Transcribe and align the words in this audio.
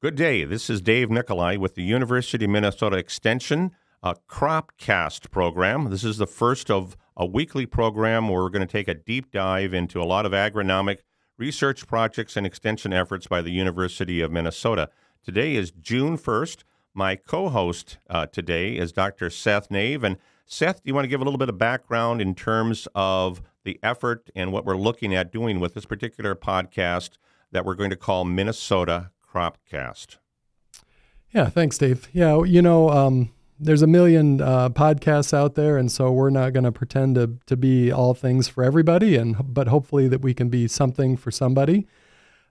Good 0.00 0.14
day. 0.14 0.44
This 0.44 0.70
is 0.70 0.80
Dave 0.80 1.10
Nicolai 1.10 1.56
with 1.56 1.74
the 1.74 1.82
University 1.82 2.44
of 2.44 2.50
Minnesota 2.50 2.96
Extension 2.96 3.72
a 4.02 4.14
Cropcast 4.28 5.30
program. 5.30 5.90
This 5.90 6.04
is 6.04 6.18
the 6.18 6.26
first 6.26 6.70
of 6.70 6.96
a 7.16 7.26
weekly 7.26 7.66
program 7.66 8.28
where 8.28 8.42
we're 8.42 8.50
going 8.50 8.66
to 8.66 8.72
take 8.72 8.88
a 8.88 8.94
deep 8.94 9.32
dive 9.32 9.74
into 9.74 10.00
a 10.00 10.04
lot 10.04 10.24
of 10.24 10.32
agronomic 10.32 10.98
research 11.36 11.86
projects 11.86 12.36
and 12.36 12.46
extension 12.46 12.92
efforts 12.92 13.26
by 13.26 13.42
the 13.42 13.50
University 13.50 14.20
of 14.20 14.30
Minnesota. 14.30 14.88
Today 15.24 15.56
is 15.56 15.72
June 15.72 16.16
1st. 16.16 16.62
My 16.94 17.16
co 17.16 17.48
host 17.48 17.98
uh, 18.08 18.26
today 18.26 18.76
is 18.76 18.92
Dr. 18.92 19.30
Seth 19.30 19.68
Naeve. 19.68 20.04
And 20.04 20.16
Seth, 20.46 20.76
do 20.76 20.82
you 20.84 20.94
want 20.94 21.04
to 21.04 21.08
give 21.08 21.20
a 21.20 21.24
little 21.24 21.38
bit 21.38 21.48
of 21.48 21.58
background 21.58 22.22
in 22.22 22.34
terms 22.34 22.86
of 22.94 23.42
the 23.64 23.80
effort 23.82 24.30
and 24.34 24.52
what 24.52 24.64
we're 24.64 24.76
looking 24.76 25.14
at 25.14 25.32
doing 25.32 25.60
with 25.60 25.74
this 25.74 25.84
particular 25.86 26.34
podcast 26.34 27.18
that 27.52 27.64
we're 27.64 27.74
going 27.74 27.90
to 27.90 27.96
call 27.96 28.24
Minnesota 28.24 29.10
Cropcast. 29.26 30.16
Yeah, 31.30 31.48
thanks, 31.48 31.76
Dave. 31.78 32.08
Yeah, 32.12 32.42
you 32.42 32.62
know, 32.62 32.88
um, 32.90 33.30
there's 33.60 33.82
a 33.82 33.86
million 33.86 34.40
uh, 34.40 34.70
podcasts 34.70 35.34
out 35.34 35.54
there, 35.54 35.76
and 35.76 35.90
so 35.90 36.10
we're 36.12 36.30
not 36.30 36.52
going 36.52 36.64
to 36.64 36.72
pretend 36.72 37.16
to 37.16 37.38
to 37.46 37.56
be 37.56 37.90
all 37.90 38.14
things 38.14 38.48
for 38.48 38.64
everybody, 38.64 39.16
and 39.16 39.36
but 39.42 39.68
hopefully 39.68 40.08
that 40.08 40.22
we 40.22 40.32
can 40.32 40.48
be 40.48 40.68
something 40.68 41.16
for 41.16 41.30
somebody. 41.30 41.86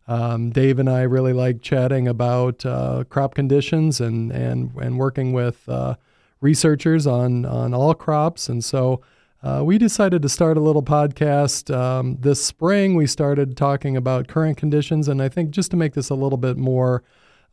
Um, 0.08 0.52
Dave 0.52 0.80
and 0.80 0.90
I 0.90 1.02
really 1.02 1.34
like 1.34 1.62
chatting 1.62 2.08
about 2.08 2.66
uh, 2.66 3.04
crop 3.10 3.36
conditions 3.36 4.00
and 4.00 4.32
and 4.32 4.74
and 4.76 5.00
working 5.00 5.34
with 5.34 5.68
uh, 5.68 5.96
researchers 6.42 7.08
on 7.08 7.46
on 7.46 7.74
all 7.74 7.94
crops, 7.94 8.50
and 8.50 8.64
so 8.64 9.02
uh, 9.44 9.62
we 9.64 9.78
decided 9.78 10.22
to 10.24 10.30
start 10.30 10.58
a 10.58 10.60
little 10.60 10.84
podcast 10.84 11.74
um, 11.76 12.18
this 12.20 12.44
spring. 12.44 12.96
We 12.96 13.06
started 13.06 13.56
talking 13.56 13.96
about 13.96 14.28
current 14.28 14.58
conditions, 14.58 15.08
and 15.08 15.22
I 15.22 15.30
think 15.30 15.52
just 15.52 15.72
to 15.72 15.78
make 15.78 15.94
this 15.94 16.10
a 16.10 16.16
little 16.16 16.38
bit 16.38 16.58
more, 16.58 17.04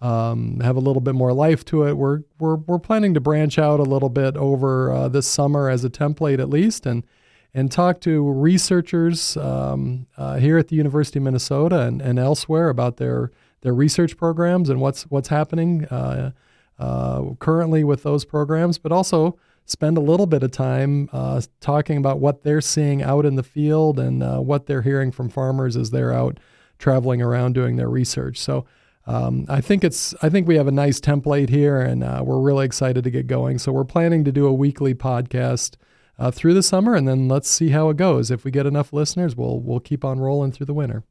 um, 0.00 0.60
have 0.60 0.76
a 0.76 0.80
little 0.80 1.02
bit 1.02 1.14
more 1.14 1.32
life 1.32 1.64
to 1.66 1.86
it, 1.86 1.94
we're 1.94 2.20
we're 2.38 2.56
we're 2.56 2.78
planning 2.78 3.12
to 3.14 3.20
branch 3.20 3.58
out 3.58 3.80
a 3.80 3.84
little 3.84 4.08
bit 4.08 4.36
over 4.36 4.92
uh, 4.92 5.08
this 5.08 5.26
summer 5.26 5.68
as 5.68 5.84
a 5.84 5.90
template 5.90 6.40
at 6.40 6.48
least, 6.48 6.86
and 6.86 7.04
and 7.52 7.70
talk 7.70 8.00
to 8.00 8.32
researchers 8.32 9.36
um, 9.36 10.06
uh, 10.16 10.36
here 10.38 10.58
at 10.58 10.68
the 10.68 10.76
University 10.76 11.18
of 11.18 11.22
Minnesota 11.22 11.82
and, 11.82 12.02
and 12.02 12.18
elsewhere 12.18 12.68
about 12.70 12.96
their 12.96 13.30
their 13.60 13.74
research 13.74 14.16
programs 14.16 14.70
and 14.70 14.80
what's 14.80 15.02
what's 15.04 15.28
happening 15.28 15.84
uh, 15.86 16.32
uh, 16.78 17.22
currently 17.38 17.84
with 17.84 18.02
those 18.02 18.24
programs, 18.24 18.78
but 18.78 18.90
also 18.90 19.38
spend 19.66 19.96
a 19.96 20.00
little 20.00 20.26
bit 20.26 20.42
of 20.42 20.50
time 20.50 21.08
uh, 21.12 21.40
talking 21.60 21.96
about 21.96 22.18
what 22.20 22.42
they're 22.42 22.60
seeing 22.60 23.02
out 23.02 23.24
in 23.24 23.36
the 23.36 23.42
field 23.42 23.98
and 23.98 24.22
uh, 24.22 24.38
what 24.38 24.66
they're 24.66 24.82
hearing 24.82 25.10
from 25.10 25.28
farmers 25.28 25.76
as 25.76 25.90
they're 25.90 26.12
out 26.12 26.38
traveling 26.78 27.22
around 27.22 27.54
doing 27.54 27.76
their 27.76 27.88
research. 27.88 28.38
So 28.38 28.66
um, 29.06 29.46
I 29.48 29.60
think 29.60 29.84
it's 29.84 30.14
I 30.22 30.28
think 30.28 30.48
we 30.48 30.56
have 30.56 30.66
a 30.66 30.72
nice 30.72 31.00
template 31.00 31.50
here, 31.50 31.80
and 31.80 32.02
uh, 32.02 32.22
we're 32.24 32.40
really 32.40 32.66
excited 32.66 33.04
to 33.04 33.10
get 33.10 33.26
going. 33.26 33.58
So 33.58 33.72
we're 33.72 33.84
planning 33.84 34.24
to 34.24 34.32
do 34.32 34.46
a 34.46 34.52
weekly 34.52 34.94
podcast. 34.94 35.76
Uh, 36.16 36.30
through 36.30 36.54
the 36.54 36.62
summer, 36.62 36.94
and 36.94 37.08
then 37.08 37.26
let's 37.26 37.50
see 37.50 37.70
how 37.70 37.88
it 37.88 37.96
goes. 37.96 38.30
If 38.30 38.44
we 38.44 38.52
get 38.52 38.66
enough 38.66 38.92
listeners, 38.92 39.34
we'll 39.34 39.58
we'll 39.58 39.80
keep 39.80 40.04
on 40.04 40.20
rolling 40.20 40.52
through 40.52 40.66
the 40.66 40.72
winter. 40.72 41.02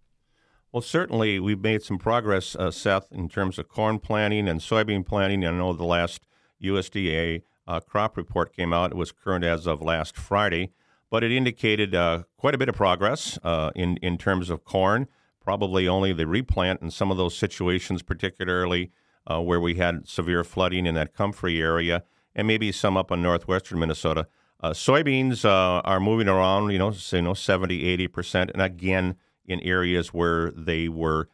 Well, 0.72 0.82
certainly 0.82 1.42
we've 1.42 1.60
made 1.60 1.84
some 1.84 1.98
progress, 1.98 2.56
uh, 2.56 2.72
Seth, 2.72 3.12
in 3.12 3.28
terms 3.28 3.60
of 3.60 3.68
corn 3.68 4.00
planting 4.00 4.48
and 4.48 4.62
soybean 4.62 5.06
planting. 5.06 5.46
I 5.46 5.52
know 5.52 5.74
the 5.74 5.84
last 5.84 6.22
USDA 6.64 7.42
uh, 7.68 7.80
crop 7.80 8.18
report 8.18 8.56
came 8.56 8.74
out. 8.74 8.92
It 8.92 8.98
was 8.98 9.12
current 9.12 9.44
as 9.46 9.68
of 9.68 9.82
last 9.82 10.18
Friday, 10.18 10.72
but 11.10 11.24
it 11.24 11.32
indicated 11.32 11.96
uh, 11.96 12.24
quite 12.38 12.56
a 12.56 12.58
bit 12.58 12.70
of 12.70 12.76
progress 12.76 13.38
uh, 13.44 13.72
in 13.76 13.98
in 13.98 14.18
terms 14.18 14.50
of 14.50 14.64
corn. 14.64 15.08
Probably 15.40 15.88
only 15.88 16.14
the 16.14 16.28
replant 16.28 16.82
in 16.82 16.90
some 16.90 17.12
of 17.12 17.18
those 17.18 17.38
situations, 17.38 18.02
particularly 18.02 18.92
uh, 19.30 19.42
where 19.42 19.60
we 19.60 19.76
had 19.76 20.08
severe 20.08 20.44
flooding 20.44 20.86
in 20.86 20.96
that 20.96 21.14
Comfrey 21.14 21.62
area, 21.62 22.04
and 22.34 22.48
maybe 22.48 22.72
some 22.72 22.98
up 22.98 23.12
in 23.12 23.22
northwestern 23.22 23.80
Minnesota. 23.80 24.28
Uh, 24.62 24.72
soybeans 24.72 25.44
uh, 25.44 25.82
are 25.82 26.00
moving 26.00 26.30
around, 26.30 26.72
you 26.72 26.80
know, 26.80 26.92
say, 26.92 27.18
you 27.18 27.24
know, 27.24 27.34
70, 27.34 27.84
80 27.86 28.08
percent, 28.08 28.52
and 28.54 28.62
again 28.62 29.16
in 29.46 29.60
areas 29.60 30.14
where 30.14 30.52
they 30.52 30.88
were 30.88 31.28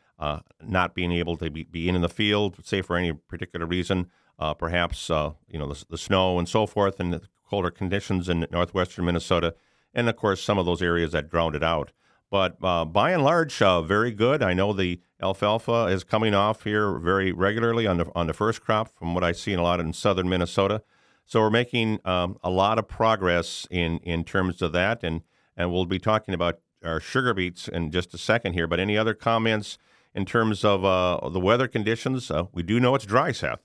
not 0.61 0.95
being 0.95 1.11
able 1.11 1.37
to 1.37 1.49
be, 1.49 1.63
be 1.63 1.87
in 1.87 2.01
the 2.01 2.09
field, 2.09 2.57
say 2.63 2.81
for 2.81 2.97
any 2.97 3.13
particular 3.13 3.65
reason, 3.65 4.07
uh, 4.39 4.53
perhaps 4.53 5.09
uh, 5.09 5.31
you 5.49 5.59
know 5.59 5.67
the, 5.67 5.85
the, 5.89 5.97
snow 5.97 6.39
and 6.39 6.47
so 6.47 6.65
forth, 6.65 6.99
and 6.99 7.13
the 7.13 7.21
colder 7.47 7.69
conditions 7.69 8.29
in 8.29 8.47
northwestern 8.51 9.05
Minnesota, 9.05 9.53
and 9.93 10.07
of 10.07 10.15
course 10.15 10.41
some 10.41 10.57
of 10.57 10.65
those 10.65 10.81
areas 10.81 11.11
that 11.11 11.29
drowned 11.29 11.55
it 11.55 11.63
out. 11.63 11.91
But 12.31 12.57
uh, 12.63 12.85
by 12.85 13.11
and 13.11 13.23
large, 13.23 13.61
uh, 13.61 13.81
very 13.81 14.11
good. 14.11 14.41
I 14.41 14.53
know 14.53 14.71
the 14.71 15.01
alfalfa 15.21 15.85
is 15.85 16.03
coming 16.03 16.33
off 16.33 16.63
here 16.63 16.97
very 16.99 17.31
regularly 17.31 17.85
on 17.85 17.97
the 17.97 18.11
on 18.15 18.27
the 18.27 18.33
first 18.33 18.61
crop, 18.61 18.87
from 18.87 19.13
what 19.13 19.23
I 19.23 19.33
see 19.33 19.51
in 19.51 19.59
a 19.59 19.63
lot 19.63 19.79
in 19.79 19.93
southern 19.93 20.29
Minnesota. 20.29 20.83
So 21.25 21.41
we're 21.41 21.49
making 21.49 21.99
um, 22.05 22.37
a 22.43 22.49
lot 22.49 22.79
of 22.79 22.87
progress 22.87 23.67
in 23.69 23.97
in 23.99 24.23
terms 24.23 24.61
of 24.61 24.71
that, 24.71 25.03
and 25.03 25.21
and 25.57 25.71
we'll 25.71 25.85
be 25.85 25.99
talking 25.99 26.33
about 26.33 26.59
our 26.83 27.01
sugar 27.01 27.33
beets 27.33 27.67
in 27.67 27.91
just 27.91 28.13
a 28.13 28.17
second 28.17 28.53
here. 28.53 28.67
But 28.67 28.79
any 28.79 28.97
other 28.97 29.13
comments 29.13 29.77
in 30.15 30.25
terms 30.25 30.63
of 30.63 30.85
uh, 30.85 31.27
the 31.29 31.39
weather 31.39 31.67
conditions? 31.67 32.31
Uh, 32.31 32.45
we 32.53 32.63
do 32.63 32.79
know 32.79 32.95
it's 32.95 33.05
dry, 33.05 33.33
Seth. 33.33 33.59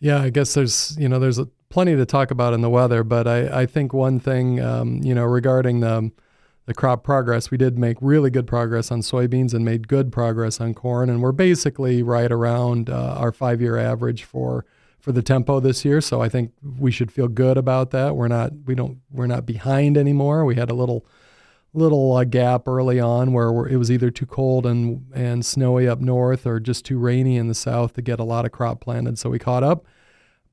Yeah, 0.00 0.20
I 0.20 0.30
guess 0.30 0.54
there's 0.54 0.96
you 0.98 1.08
know 1.08 1.18
there's 1.18 1.40
plenty 1.68 1.96
to 1.96 2.06
talk 2.06 2.30
about 2.30 2.54
in 2.54 2.60
the 2.60 2.70
weather, 2.70 3.02
but 3.02 3.26
I, 3.26 3.62
I 3.62 3.66
think 3.66 3.92
one 3.92 4.20
thing 4.20 4.60
um, 4.60 5.02
you 5.02 5.14
know 5.14 5.24
regarding 5.24 5.80
the 5.80 6.10
the 6.66 6.74
crop 6.74 7.04
progress, 7.04 7.50
we 7.50 7.58
did 7.58 7.78
make 7.78 7.98
really 8.00 8.30
good 8.30 8.46
progress 8.46 8.90
on 8.90 9.00
soybeans 9.00 9.52
and 9.52 9.64
made 9.64 9.86
good 9.86 10.10
progress 10.10 10.60
on 10.60 10.72
corn, 10.72 11.10
and 11.10 11.20
we're 11.20 11.32
basically 11.32 12.02
right 12.02 12.32
around 12.32 12.88
uh, 12.88 13.16
our 13.18 13.32
five 13.32 13.60
year 13.60 13.76
average 13.76 14.24
for 14.24 14.64
for 14.98 15.12
the 15.12 15.22
tempo 15.22 15.60
this 15.60 15.84
year. 15.84 16.00
So 16.00 16.22
I 16.22 16.30
think 16.30 16.52
we 16.78 16.90
should 16.90 17.12
feel 17.12 17.28
good 17.28 17.58
about 17.58 17.90
that. 17.90 18.16
We're 18.16 18.28
not 18.28 18.52
we 18.64 18.74
don't 18.74 18.98
we're 19.10 19.26
not 19.26 19.44
behind 19.44 19.98
anymore. 19.98 20.44
We 20.44 20.54
had 20.54 20.70
a 20.70 20.74
little 20.74 21.06
little 21.74 22.16
uh, 22.16 22.24
gap 22.24 22.66
early 22.66 23.00
on 23.00 23.32
where 23.32 23.66
it 23.66 23.76
was 23.76 23.90
either 23.90 24.10
too 24.10 24.26
cold 24.26 24.64
and 24.64 25.04
and 25.14 25.44
snowy 25.44 25.88
up 25.88 26.00
north 26.00 26.46
or 26.46 26.60
just 26.60 26.84
too 26.84 26.98
rainy 26.98 27.36
in 27.36 27.48
the 27.48 27.54
south 27.54 27.94
to 27.94 28.02
get 28.02 28.20
a 28.20 28.24
lot 28.24 28.44
of 28.44 28.52
crop 28.52 28.80
planted. 28.80 29.18
So 29.18 29.28
we 29.30 29.38
caught 29.38 29.62
up. 29.62 29.84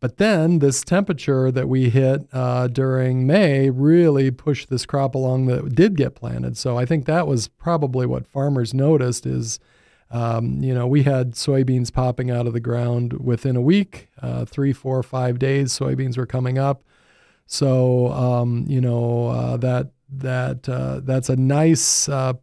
But 0.01 0.17
then 0.17 0.59
this 0.59 0.83
temperature 0.83 1.51
that 1.51 1.69
we 1.69 1.91
hit 1.91 2.27
uh, 2.33 2.67
during 2.67 3.27
May 3.27 3.69
really 3.69 4.31
pushed 4.31 4.71
this 4.71 4.87
crop 4.87 5.13
along 5.13 5.45
that 5.45 5.75
did 5.75 5.95
get 5.95 6.15
planted. 6.15 6.57
So 6.57 6.75
I 6.75 6.87
think 6.87 7.05
that 7.05 7.27
was 7.27 7.47
probably 7.47 8.07
what 8.07 8.25
farmers 8.25 8.73
noticed 8.73 9.27
is, 9.27 9.59
um, 10.09 10.63
you 10.63 10.73
know, 10.73 10.87
we 10.87 11.03
had 11.03 11.33
soybeans 11.33 11.93
popping 11.93 12.31
out 12.31 12.47
of 12.47 12.53
the 12.53 12.59
ground 12.59 13.13
within 13.13 13.55
a 13.55 13.61
week, 13.61 14.09
uh, 14.23 14.43
three, 14.45 14.73
four, 14.73 15.03
five 15.03 15.37
days. 15.37 15.71
Soybeans 15.71 16.17
were 16.17 16.25
coming 16.25 16.57
up. 16.57 16.81
So 17.51 18.07
um, 18.13 18.63
you 18.69 18.79
know 18.79 19.27
uh, 19.27 19.57
that 19.57 19.91
that 20.09 20.69
uh, 20.69 21.01
that's 21.03 21.27
a 21.27 21.35
nice 21.35 22.07
uh, 22.07 22.33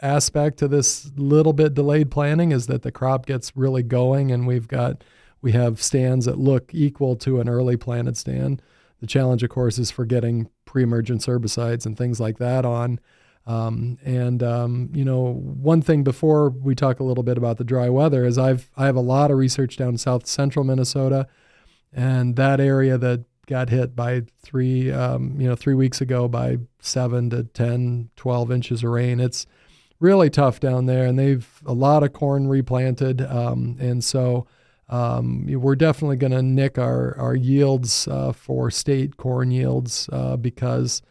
aspect 0.00 0.58
to 0.60 0.68
this 0.68 1.12
little 1.14 1.52
bit 1.52 1.74
delayed 1.74 2.10
planting 2.10 2.52
is 2.52 2.66
that 2.66 2.80
the 2.80 2.90
crop 2.90 3.26
gets 3.26 3.54
really 3.54 3.82
going, 3.82 4.32
and 4.32 4.46
we've 4.46 4.66
got 4.66 5.04
we 5.42 5.52
have 5.52 5.82
stands 5.82 6.24
that 6.24 6.38
look 6.38 6.70
equal 6.72 7.16
to 7.16 7.38
an 7.38 7.50
early 7.50 7.76
planted 7.76 8.16
stand. 8.16 8.62
The 9.00 9.06
challenge, 9.06 9.42
of 9.42 9.50
course, 9.50 9.76
is 9.78 9.90
for 9.90 10.06
getting 10.06 10.48
pre-emergent 10.64 11.20
herbicides 11.20 11.84
and 11.84 11.94
things 11.94 12.18
like 12.18 12.38
that 12.38 12.64
on. 12.64 12.98
Um, 13.46 13.98
and 14.06 14.42
um, 14.42 14.88
you 14.94 15.04
know, 15.04 15.34
one 15.34 15.82
thing 15.82 16.02
before 16.02 16.48
we 16.48 16.74
talk 16.74 16.98
a 16.98 17.04
little 17.04 17.22
bit 17.22 17.36
about 17.36 17.58
the 17.58 17.64
dry 17.64 17.90
weather 17.90 18.24
is 18.24 18.38
I've 18.38 18.70
I 18.74 18.86
have 18.86 18.96
a 18.96 19.00
lot 19.00 19.30
of 19.30 19.36
research 19.36 19.76
down 19.76 19.98
south 19.98 20.26
central 20.26 20.64
Minnesota, 20.64 21.28
and 21.92 22.36
that 22.36 22.58
area 22.58 22.96
that 22.96 23.26
got 23.46 23.70
hit 23.70 23.94
by 23.94 24.22
three 24.42 24.90
um, 24.92 25.40
you 25.40 25.48
know 25.48 25.56
three 25.56 25.74
weeks 25.74 26.00
ago 26.00 26.28
by 26.28 26.58
seven 26.80 27.30
to 27.30 27.44
10, 27.44 28.10
12 28.16 28.52
inches 28.52 28.82
of 28.82 28.90
rain. 28.90 29.20
It's 29.20 29.46
really 30.00 30.30
tough 30.30 30.60
down 30.60 30.86
there, 30.86 31.06
and 31.06 31.18
they've 31.18 31.48
a 31.64 31.72
lot 31.72 32.02
of 32.02 32.12
corn 32.12 32.48
replanted, 32.48 33.22
um, 33.22 33.76
and 33.80 34.04
so 34.04 34.46
um, 34.88 35.46
we're 35.46 35.76
definitely 35.76 36.16
going 36.16 36.32
to 36.32 36.42
nick 36.42 36.78
our 36.78 37.16
our 37.18 37.34
yields 37.34 38.06
uh, 38.08 38.32
for 38.32 38.70
state 38.70 39.16
corn 39.16 39.50
yields 39.50 40.08
uh, 40.12 40.36
because 40.36 41.02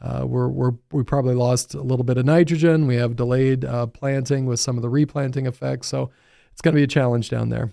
uh, 0.00 0.24
we're, 0.26 0.48
we're 0.48 0.74
we 0.92 1.02
probably 1.02 1.34
lost 1.34 1.74
a 1.74 1.80
little 1.80 2.04
bit 2.04 2.18
of 2.18 2.26
nitrogen. 2.26 2.86
We 2.86 2.96
have 2.96 3.16
delayed 3.16 3.64
uh, 3.64 3.86
planting 3.86 4.46
with 4.46 4.60
some 4.60 4.76
of 4.76 4.82
the 4.82 4.90
replanting 4.90 5.46
effects, 5.46 5.88
so 5.88 6.10
it's 6.52 6.60
going 6.60 6.74
to 6.74 6.78
be 6.78 6.84
a 6.84 6.88
challenge 6.88 7.30
down 7.30 7.48
there. 7.48 7.72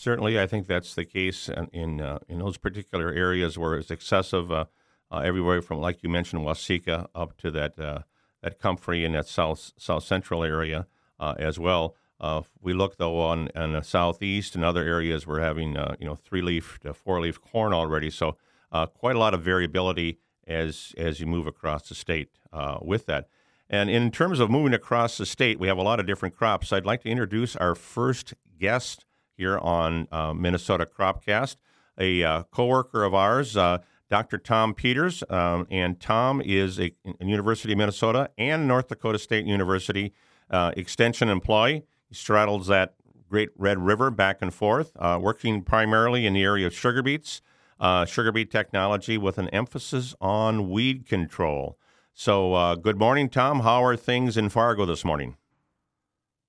Certainly, 0.00 0.40
I 0.40 0.46
think 0.46 0.66
that's 0.66 0.94
the 0.94 1.04
case 1.04 1.48
in 1.48 1.66
in, 1.72 2.00
uh, 2.00 2.18
in 2.28 2.38
those 2.38 2.56
particular 2.56 3.12
areas 3.12 3.58
where 3.58 3.74
it's 3.74 3.90
excessive. 3.90 4.50
Uh, 4.50 4.64
everywhere 5.12 5.60
from, 5.60 5.80
like 5.80 6.02
you 6.02 6.08
mentioned, 6.08 6.42
Waseca 6.42 7.08
up 7.14 7.36
to 7.38 7.50
that 7.50 7.76
that 7.76 8.58
Comfrey 8.58 9.04
in 9.04 9.12
that 9.12 9.26
south 9.26 9.72
south 9.76 10.04
central 10.04 10.42
area 10.44 10.86
as 11.18 11.58
well. 11.58 11.96
Uh, 12.20 12.42
we 12.60 12.74
look 12.74 12.98
though 12.98 13.18
on, 13.18 13.48
on 13.56 13.72
the 13.72 13.82
southeast 13.82 14.54
and 14.54 14.64
other 14.64 14.84
areas, 14.84 15.26
we're 15.26 15.40
having 15.40 15.76
uh, 15.76 15.96
you 15.98 16.06
know 16.06 16.14
three 16.14 16.42
leaf 16.42 16.78
to 16.80 16.92
four 16.92 17.20
leaf 17.20 17.40
corn 17.40 17.72
already. 17.72 18.10
So 18.10 18.36
uh, 18.70 18.86
quite 18.86 19.16
a 19.16 19.18
lot 19.18 19.32
of 19.32 19.42
variability 19.42 20.18
as 20.46 20.94
as 20.98 21.20
you 21.20 21.26
move 21.26 21.46
across 21.46 21.88
the 21.88 21.94
state 21.94 22.28
uh, 22.52 22.78
with 22.82 23.06
that. 23.06 23.28
And 23.70 23.88
in 23.88 24.10
terms 24.10 24.40
of 24.40 24.50
moving 24.50 24.74
across 24.74 25.16
the 25.16 25.24
state, 25.24 25.58
we 25.58 25.68
have 25.68 25.78
a 25.78 25.82
lot 25.82 26.00
of 26.00 26.06
different 26.06 26.36
crops. 26.36 26.72
I'd 26.72 26.84
like 26.84 27.02
to 27.02 27.08
introduce 27.08 27.56
our 27.56 27.74
first 27.74 28.34
guest 28.58 29.06
here 29.40 29.58
on 29.58 30.06
uh, 30.12 30.34
Minnesota 30.34 30.86
Cropcast, 30.86 31.56
a 31.98 32.22
uh, 32.22 32.42
coworker 32.50 33.04
of 33.04 33.14
ours, 33.14 33.56
uh, 33.56 33.78
Dr. 34.10 34.36
Tom 34.36 34.74
Peters. 34.74 35.24
Um, 35.30 35.66
and 35.70 35.98
Tom 35.98 36.42
is 36.44 36.78
a, 36.78 36.92
a, 37.06 37.24
University 37.24 37.72
of 37.72 37.78
Minnesota 37.78 38.28
and 38.36 38.68
North 38.68 38.88
Dakota 38.88 39.18
State 39.18 39.46
University 39.46 40.12
uh, 40.50 40.72
extension 40.76 41.30
employee. 41.30 41.84
He 42.10 42.14
straddles 42.14 42.66
that 42.66 42.96
Great 43.30 43.48
Red 43.56 43.78
River 43.78 44.10
back 44.10 44.42
and 44.42 44.52
forth, 44.52 44.92
uh, 44.96 45.18
working 45.20 45.62
primarily 45.62 46.26
in 46.26 46.34
the 46.34 46.42
area 46.42 46.66
of 46.66 46.74
sugar 46.74 47.02
beets, 47.02 47.40
uh, 47.78 48.04
sugar 48.04 48.32
beet 48.32 48.50
technology 48.50 49.16
with 49.16 49.38
an 49.38 49.48
emphasis 49.48 50.14
on 50.20 50.68
weed 50.68 51.06
control. 51.06 51.78
So, 52.12 52.76
good 52.82 52.98
morning, 52.98 53.30
Tom. 53.30 53.60
How 53.60 53.82
are 53.82 53.96
things 53.96 54.36
in 54.36 54.50
Fargo 54.50 54.84
this 54.84 55.02
morning? 55.02 55.36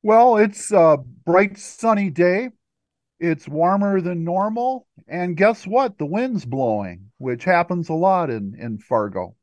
Well, 0.04 0.36
it's 0.36 0.72
a 0.72 0.98
bright, 0.98 1.58
sunny 1.58 2.10
day. 2.10 2.50
It's 3.22 3.48
warmer 3.48 4.02
than 4.02 4.24
normal. 4.24 4.88
And 5.08 5.38
guess 5.38 5.68
what? 5.68 6.00
The 6.00 6.08
wind's 6.08 6.44
blowing, 6.44 7.12
which 7.20 7.44
happens 7.44 7.88
a 7.88 7.94
lot 7.94 8.32
in, 8.32 8.56
in 8.58 8.80
Fargo. 8.80 9.36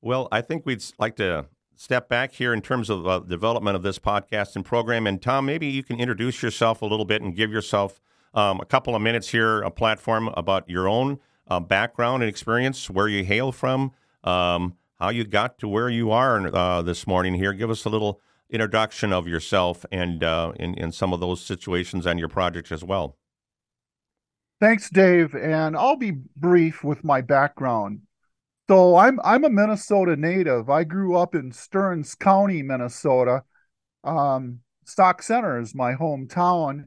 Well, 0.00 0.28
I 0.30 0.40
think 0.40 0.64
we'd 0.64 0.84
like 0.96 1.16
to 1.16 1.46
step 1.74 2.08
back 2.08 2.32
here 2.32 2.54
in 2.54 2.62
terms 2.62 2.88
of 2.88 3.04
uh, 3.04 3.18
development 3.18 3.74
of 3.74 3.82
this 3.82 3.98
podcast 3.98 4.54
and 4.54 4.64
program. 4.64 5.08
And 5.08 5.20
Tom, 5.20 5.46
maybe 5.46 5.66
you 5.66 5.82
can 5.82 5.98
introduce 5.98 6.44
yourself 6.44 6.80
a 6.80 6.86
little 6.86 7.04
bit 7.04 7.22
and 7.22 7.34
give 7.34 7.50
yourself 7.50 8.00
um, 8.34 8.60
a 8.60 8.64
couple 8.64 8.94
of 8.94 9.02
minutes 9.02 9.30
here, 9.30 9.62
a 9.62 9.70
platform 9.70 10.28
about 10.36 10.70
your 10.70 10.88
own 10.88 11.18
uh, 11.48 11.58
background 11.58 12.22
and 12.22 12.30
experience, 12.30 12.88
where 12.88 13.08
you 13.08 13.24
hail 13.24 13.50
from, 13.50 13.90
um, 14.22 14.76
how 15.00 15.08
you 15.08 15.24
got 15.24 15.58
to 15.58 15.66
where 15.66 15.88
you 15.88 16.12
are 16.12 16.54
uh, 16.54 16.82
this 16.82 17.04
morning 17.04 17.34
here. 17.34 17.52
Give 17.52 17.70
us 17.70 17.84
a 17.84 17.88
little 17.88 18.20
introduction 18.50 19.12
of 19.12 19.26
yourself 19.26 19.84
and 19.90 20.22
uh, 20.22 20.52
in, 20.56 20.74
in 20.74 20.92
some 20.92 21.12
of 21.12 21.20
those 21.20 21.40
situations 21.40 22.06
and 22.06 22.18
your 22.18 22.28
project 22.28 22.70
as 22.70 22.84
well. 22.84 23.16
Thanks, 24.60 24.88
Dave. 24.88 25.34
And 25.34 25.76
I'll 25.76 25.96
be 25.96 26.12
brief 26.36 26.82
with 26.82 27.04
my 27.04 27.20
background. 27.20 28.00
So 28.68 28.96
I'm 28.96 29.20
I'm 29.22 29.44
a 29.44 29.50
Minnesota 29.50 30.16
native. 30.16 30.68
I 30.70 30.82
grew 30.82 31.16
up 31.16 31.34
in 31.34 31.52
Stearns 31.52 32.14
County, 32.16 32.62
Minnesota. 32.62 33.42
Um, 34.02 34.60
Sauk 34.84 35.22
Centre 35.22 35.60
is 35.60 35.74
my 35.74 35.94
hometown. 35.94 36.86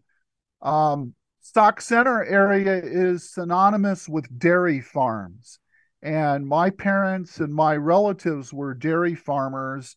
Um, 0.61 1.13
Sauk 1.41 1.79
Centre 1.79 2.25
area 2.25 2.81
is 2.83 3.31
synonymous 3.31 4.09
with 4.09 4.39
dairy 4.39 4.81
farms, 4.81 5.59
and 6.01 6.45
my 6.45 6.69
parents 6.69 7.39
and 7.39 7.53
my 7.53 7.77
relatives 7.77 8.51
were 8.51 8.73
dairy 8.73 9.15
farmers, 9.15 9.95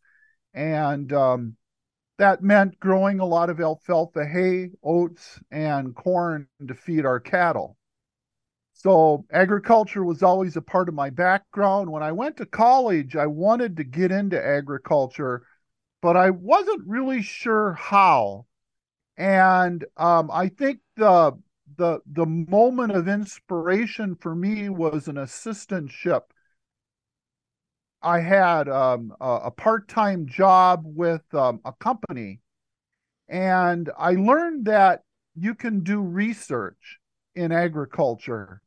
and 0.55 1.13
um, 1.13 1.57
that 2.19 2.43
meant 2.43 2.79
growing 2.79 3.21
a 3.21 3.25
lot 3.25 3.51
of 3.51 3.61
alfalfa 3.61 4.27
hay, 4.27 4.71
oats, 4.83 5.41
and 5.51 5.95
corn 5.95 6.47
to 6.67 6.75
feed 6.75 7.05
our 7.05 7.21
cattle. 7.21 7.77
So 8.75 9.25
agriculture 9.31 10.05
was 10.05 10.23
always 10.23 10.57
a 10.57 10.63
part 10.63 10.89
of 10.89 10.95
my 10.95 11.11
background. 11.11 11.91
When 11.91 12.03
I 12.03 12.13
went 12.13 12.37
to 12.39 12.47
college, 12.47 13.17
I 13.17 13.27
wanted 13.27 13.77
to 13.77 13.85
get 13.85 14.11
into 14.11 14.45
agriculture, 14.45 15.43
but 16.01 16.17
I 16.17 16.31
wasn't 16.31 16.87
really 16.87 17.23
sure 17.23 17.75
how. 17.75 18.47
And 19.17 19.85
um, 19.97 20.31
I 20.33 20.49
think 20.49 20.81
the 20.97 21.33
the 21.77 22.01
the 22.07 22.27
moment 22.27 22.93
of 22.93 23.09
inspiration 23.09 24.17
for 24.17 24.35
me 24.35 24.69
was 24.69 25.09
an 25.09 25.17
assistantship. 25.17 26.23
I 28.03 28.21
had 28.21 28.69
um, 28.69 29.15
a, 29.21 29.35
a 29.45 29.51
part-time 29.51 30.27
job 30.27 30.83
with 30.85 31.23
um, 31.35 31.61
a 31.65 31.73
company, 31.73 32.41
and 33.29 33.91
I 33.99 34.13
learned 34.13 34.67
that 34.67 35.03
you 35.35 35.55
can 35.55 35.81
do 35.81 36.01
research 36.01 36.99
in 37.35 37.53
agriculture 37.53 38.61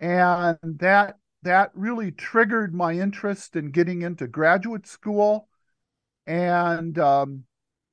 and 0.00 0.58
that 0.62 1.16
that 1.42 1.70
really 1.74 2.10
triggered 2.10 2.74
my 2.74 2.92
interest 2.94 3.54
in 3.54 3.70
getting 3.70 4.02
into 4.02 4.26
graduate 4.26 4.86
school 4.86 5.48
and 6.26 6.98
um, 6.98 7.44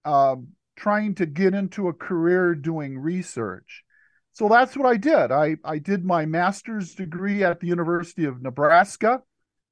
um, 0.06 0.48
trying 0.76 1.14
to 1.16 1.26
get 1.28 1.54
into 1.54 1.88
a 1.88 1.94
career 1.94 2.56
doing 2.56 2.98
research. 2.98 3.84
So 4.32 4.50
that's 4.50 4.76
what 4.76 4.88
I 4.88 4.98
did. 4.98 5.32
I, 5.32 5.58
I 5.64 5.78
did 5.78 6.04
my 6.04 6.26
master's 6.26 6.96
degree 6.96 7.44
at 7.44 7.60
the 7.60 7.68
University 7.68 8.26
of 8.26 8.42
Nebraska 8.42 9.22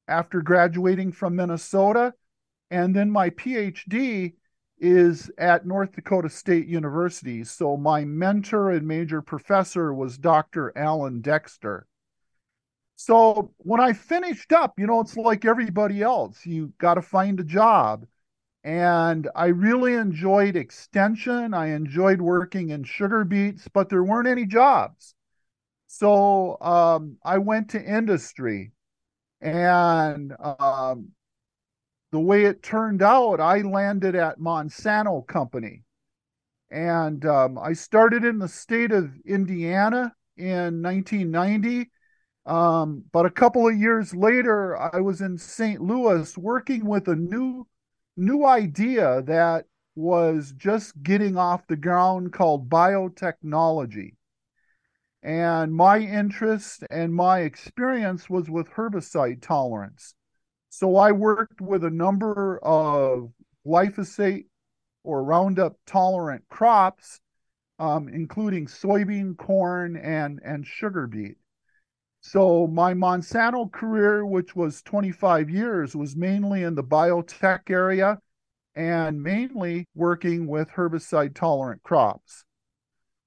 after 0.08 0.42
graduating 0.42 1.12
from 1.12 1.36
Minnesota. 1.36 2.14
And 2.70 2.96
then 2.96 3.12
my 3.12 3.30
PhD 3.32 4.34
is 4.80 5.30
at 5.38 5.66
North 5.66 5.94
Dakota 5.94 6.30
State 6.30 6.68
University. 6.68 7.44
So 7.44 7.78
my 7.78 8.04
mentor 8.04 8.72
and 8.72 8.88
major 8.88 9.22
professor 9.22 9.94
was 9.94 10.18
Dr. 10.18 10.76
Alan 10.76 11.22
Dexter. 11.22 11.86
So 12.96 13.52
when 13.58 13.80
I 13.80 13.94
finished 13.94 14.52
up, 14.54 14.74
you 14.78 14.88
know, 14.88 15.02
it's 15.02 15.18
like 15.18 15.46
everybody 15.46 16.02
else. 16.02 16.46
You 16.46 16.74
got 16.78 16.96
to 16.96 17.02
find 17.02 17.40
a 17.40 17.44
job. 17.44 18.06
And 18.64 19.28
I 19.36 19.48
really 19.48 19.94
enjoyed 19.96 20.56
extension. 20.56 21.54
I 21.54 21.70
enjoyed 21.70 22.22
working 22.22 22.70
in 22.70 22.84
sugar 22.84 23.24
beets, 23.24 23.68
but 23.74 23.90
there 23.90 24.04
weren't 24.04 24.28
any 24.28 24.46
jobs. 24.46 25.16
So 25.88 26.60
um, 26.62 27.18
I 27.24 27.40
went 27.40 27.72
to 27.72 27.84
industry. 27.84 28.72
And 29.42 30.34
um, 30.40 31.10
the 32.12 32.20
way 32.20 32.46
it 32.46 32.62
turned 32.62 33.02
out, 33.02 33.40
I 33.40 33.62
landed 33.62 34.16
at 34.16 34.40
Monsanto 34.40 35.26
Company. 35.26 35.84
And 36.70 37.26
um, 37.26 37.58
I 37.58 37.74
started 37.74 38.24
in 38.24 38.40
the 38.40 38.48
state 38.48 38.92
of 38.92 39.12
Indiana 39.26 40.14
in 40.38 40.82
1990 40.82 41.90
um, 42.46 43.04
but 43.12 43.26
a 43.26 43.32
couple 43.32 43.68
of 43.68 43.78
years 43.78 44.16
later, 44.16 44.76
I 44.76 45.00
was 45.00 45.22
in 45.22 45.38
St. 45.38 45.82
Louis 45.82 46.38
working 46.38 46.86
with 46.86 47.08
a 47.08 47.16
new 47.16 47.68
new 48.18 48.46
idea 48.46 49.22
that 49.24 49.66
was 49.96 50.54
just 50.58 51.02
getting 51.04 51.38
off 51.38 51.68
the 51.68 51.76
ground 51.78 52.34
called 52.34 52.70
biotechnology. 52.70 54.16
And 55.24 55.74
my 55.74 56.00
interest 56.00 56.84
and 56.90 57.14
my 57.14 57.42
experience 57.42 58.30
was 58.30 58.50
with 58.50 58.72
herbicide 58.72 59.42
tolerance. 59.42 60.16
So 60.70 60.96
I 60.96 61.12
worked 61.12 61.62
with 61.62 61.84
a 61.84 61.90
number 61.92 62.58
of 62.64 63.32
glyphosate 63.66 64.46
or 65.04 65.24
Roundup 65.24 65.78
tolerant 65.86 66.44
crops, 66.50 67.20
um, 67.78 68.08
including 68.08 68.68
soybean, 68.68 69.38
corn, 69.38 69.96
and, 69.96 70.40
and 70.44 70.66
sugar 70.66 71.08
beet. 71.08 71.38
So 72.22 72.68
my 72.68 72.94
Monsanto 72.94 73.72
career, 73.72 74.26
which 74.26 74.56
was 74.56 74.82
25 74.84 75.50
years, 75.50 75.96
was 75.96 76.16
mainly 76.16 76.64
in 76.64 76.76
the 76.76 76.84
biotech 76.84 77.70
area 77.70 78.20
and 78.76 79.22
mainly 79.22 79.88
working 79.96 80.48
with 80.48 80.70
herbicide 80.70 81.36
tolerant 81.36 81.84
crops. 81.84 82.46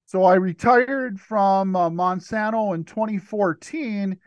So 0.06 0.24
I 0.24 0.34
retired 0.34 1.20
from 1.20 1.74
uh, 1.74 1.90
Monsanto 1.90 2.74
in 2.74 2.84
2014 2.84 4.18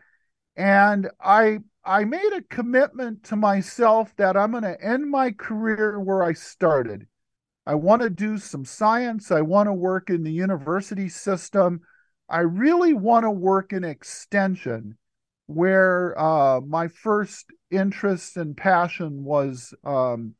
and 0.56 1.10
I 1.20 1.58
I 1.84 2.04
made 2.04 2.32
a 2.34 2.42
commitment 2.42 3.24
to 3.24 3.36
myself 3.36 4.14
that 4.16 4.36
I'm 4.36 4.50
going 4.50 4.64
to 4.64 4.84
end 4.84 5.08
my 5.10 5.30
career 5.30 5.98
where 5.98 6.22
I 6.22 6.34
started. 6.34 7.06
I 7.64 7.76
want 7.76 8.02
to 8.02 8.10
do 8.10 8.36
some 8.36 8.64
science, 8.64 9.30
I 9.30 9.40
want 9.40 9.68
to 9.68 9.72
work 9.72 10.10
in 10.10 10.22
the 10.22 10.32
university 10.32 11.08
system 11.08 11.80
I 12.28 12.40
really 12.40 12.92
want 12.92 13.24
to 13.24 13.30
work 13.30 13.72
in 13.72 13.84
extension 13.84 14.98
where 15.46 16.18
uh, 16.20 16.60
my 16.60 16.88
first 16.88 17.46
interest 17.70 18.36
and 18.36 18.54
passion 18.54 19.24
was 19.24 19.72
um, 19.82 20.34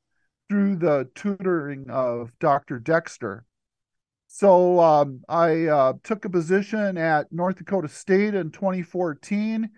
through 0.50 0.76
the 0.76 1.09
tutoring 1.14 1.88
of 1.88 2.30
Dr. 2.40 2.78
Dexter. 2.78 3.47
So 4.28 4.78
um, 4.78 5.23
I 5.28 5.66
uh, 5.66 5.92
took 6.04 6.26
a 6.26 6.30
position 6.30 6.99
at 6.99 7.32
North 7.32 7.56
Dakota 7.56 7.88
State 7.88 8.35
in 8.35 8.50
2014. 8.50 9.70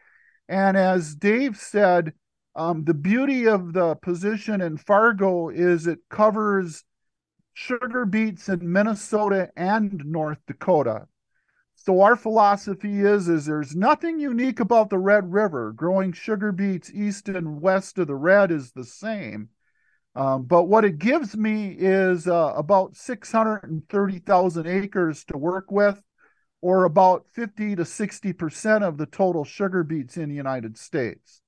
And 0.49 0.77
as 0.77 1.15
Dave 1.15 1.57
said, 1.57 2.13
um, 2.57 2.85
the 2.85 2.95
beauty 2.95 3.47
of 3.47 3.73
the 3.73 3.95
position 3.95 4.61
in 4.61 4.77
Fargo 4.77 5.51
is 5.51 5.87
it 5.87 6.01
covers 6.11 6.85
sugar 7.55 8.05
beets 8.05 8.49
in 8.49 8.73
Minnesota 8.73 9.51
and 9.57 10.05
North 10.05 10.41
Dakota. 10.49 11.07
So 11.77 12.01
our 12.03 12.17
philosophy 12.17 13.01
is 13.01 13.29
is 13.29 13.47
there's 13.47 13.77
nothing 13.77 14.19
unique 14.19 14.59
about 14.59 14.91
the 14.91 14.99
Red 14.99 15.33
River. 15.33 15.73
Growing 15.73 16.13
sugar 16.13 16.51
beets 16.51 16.91
east 16.93 17.29
and 17.29 17.63
west 17.63 17.99
of 17.99 18.09
the 18.09 18.17
Red 18.17 18.51
is 18.51 18.73
the 18.73 18.85
same. 18.85 19.51
Um, 20.15 20.45
but 20.45 20.65
what 20.65 20.85
it 20.85 20.99
gives 20.99 21.37
me 21.37 21.77
is 21.79 22.27
uh, 22.27 22.53
about 22.57 22.97
630,000 22.97 24.67
acres 24.67 25.25
to 25.27 25.39
work 25.39 25.71
with, 25.71 26.03
or 26.61 26.85
about 26.85 27.27
50 27.33 27.77
to 27.77 27.85
60% 27.85 28.83
of 28.83 28.99
the 28.99 29.07
total 29.07 29.45
sugar 29.45 29.85
beets 29.85 30.17
in 30.17 30.29
the 30.29 30.35
United 30.35 30.77
States. 30.77 31.43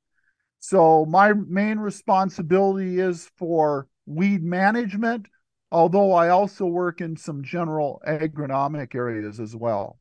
So 0.60 1.04
my 1.06 1.32
main 1.32 1.78
responsibility 1.78 3.00
is 3.00 3.28
for 3.36 3.88
weed 4.06 4.44
management, 4.44 5.26
although 5.72 6.12
I 6.12 6.28
also 6.28 6.66
work 6.66 7.00
in 7.00 7.16
some 7.16 7.42
general 7.42 8.00
agronomic 8.06 8.94
areas 8.94 9.40
as 9.40 9.56
well. 9.56 9.98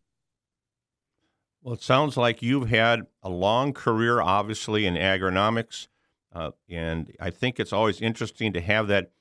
Well, 1.63 1.73
it 1.75 1.81
sounds 1.81 2.17
like 2.17 2.41
you've 2.41 2.69
had 2.69 3.01
a 3.23 3.29
long 3.29 3.73
career, 3.73 4.21
obviously, 4.21 4.85
in 4.85 4.95
agronomics. 4.95 5.87
Uh, 6.33 6.51
and 6.69 7.11
I 7.19 7.29
think 7.29 7.59
it's 7.59 7.73
always 7.73 8.01
interesting 8.01 8.53
to 8.53 8.61
have 8.61 8.87
that 8.87 9.11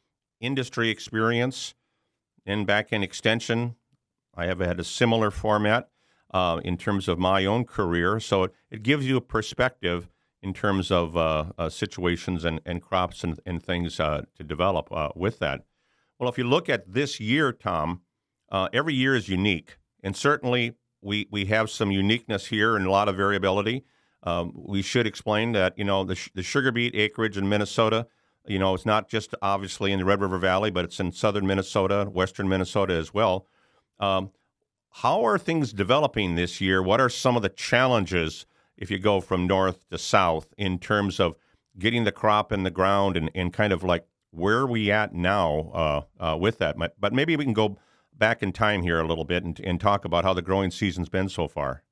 industry 0.41 0.91
experience 0.91 1.75
in 2.47 2.65
back 2.65 2.93
end 2.93 3.05
extension. 3.05 3.77
I 4.35 4.47
have 4.47 4.61
had 4.61 4.79
a 4.79 4.85
similar 4.85 5.31
format 5.31 5.91
uh, 6.33 6.61
in 6.65 6.77
terms 6.77 7.09
of 7.09 7.19
my 7.19 7.45
own 7.45 7.65
career. 7.65 8.21
So 8.21 8.45
it, 8.45 8.55
it 8.71 8.83
gives 8.83 9.07
you 9.07 9.17
a 9.17 9.21
perspective 9.21 10.09
in 10.43 10.55
terms 10.55 10.91
of 10.91 11.17
uh, 11.17 11.47
uh 11.59 11.69
situations 11.69 12.45
and, 12.45 12.61
and 12.65 12.81
crops 12.81 13.25
and, 13.25 13.39
and 13.45 13.63
things 13.63 14.01
uh, 14.01 14.23
to 14.37 14.45
develop 14.45 14.91
uh, 14.91 15.11
with 15.15 15.39
that. 15.41 15.65
Well, 16.19 16.31
if 16.31 16.39
you 16.39 16.45
look 16.45 16.69
at 16.69 16.93
this 16.93 17.21
year, 17.21 17.53
Tom, 17.53 18.03
every 18.73 18.95
year 18.95 19.15
is 19.15 19.29
unique. 19.29 19.77
And 20.03 20.17
certainly 20.17 20.75
we 21.03 21.29
we 21.31 21.47
have 21.47 21.71
some 21.71 21.91
uniqueness 21.91 22.47
here 22.47 22.77
and 22.77 22.87
a 22.87 22.91
lot 22.91 23.09
of 23.09 23.17
variability. 23.17 23.85
Um, 24.23 24.53
we 24.55 24.83
should 24.83 25.07
explain 25.07 25.53
that 25.53 25.79
you 25.79 25.85
know 25.85 26.05
the 26.05 26.19
the 26.35 26.43
sugar 26.43 26.73
beet 26.73 26.95
acreage 26.95 27.37
in 27.37 27.49
Minnesota, 27.49 28.07
you 28.47 28.59
know, 28.59 28.75
it's 28.75 28.87
not 28.87 29.09
just 29.09 29.35
obviously 29.43 29.93
in 29.93 29.99
the 29.99 30.05
Red 30.05 30.21
River 30.21 30.39
Valley, 30.39 30.71
but 30.71 30.85
it's 30.85 30.99
in 30.99 31.13
southern 31.13 31.47
Minnesota, 31.47 32.09
western 32.11 32.49
Minnesota 32.49 32.95
as 32.95 33.13
well. 33.13 33.47
Um, 33.99 34.31
how 34.91 35.25
are 35.25 35.39
things 35.39 35.73
developing 35.73 36.35
this 36.35 36.61
year? 36.61 36.83
What 36.83 37.01
are 37.01 37.09
some 37.09 37.37
of 37.37 37.43
the 37.43 37.49
challenges 37.49 38.47
if 38.77 38.91
you 38.91 38.99
go 38.99 39.21
from 39.21 39.47
north 39.47 39.89
to 39.91 39.99
south 39.99 40.53
in 40.57 40.79
terms 40.79 41.21
of 41.21 41.37
getting 41.79 42.05
the 42.05 42.13
crop 42.13 42.51
in 42.51 42.63
the 42.63 42.71
ground 42.71 43.17
and, 43.17 43.31
and 43.35 43.53
kind 43.53 43.73
of 43.73 43.85
like 43.85 44.07
where 44.33 44.59
are 44.59 44.67
we 44.67 44.91
at 44.91 45.15
now 45.15 46.07
uh, 46.21 46.33
uh, 46.33 46.37
with 46.37 46.59
that? 46.59 46.77
But 46.99 47.13
maybe 47.13 47.37
we 47.37 47.45
can 47.45 47.53
go 47.53 47.79
back 48.17 48.43
in 48.43 48.53
time 48.53 48.83
here 48.83 49.01
a 49.01 49.07
little 49.07 49.25
bit 49.25 49.45
and, 49.45 49.59
and 49.61 49.81
talk 49.81 50.05
about 50.05 50.25
how 50.25 50.35
the 50.35 50.43
growing 50.43 50.71
season's 50.71 51.09
been 51.09 51.29
so 51.29 51.47
far. 51.47 51.83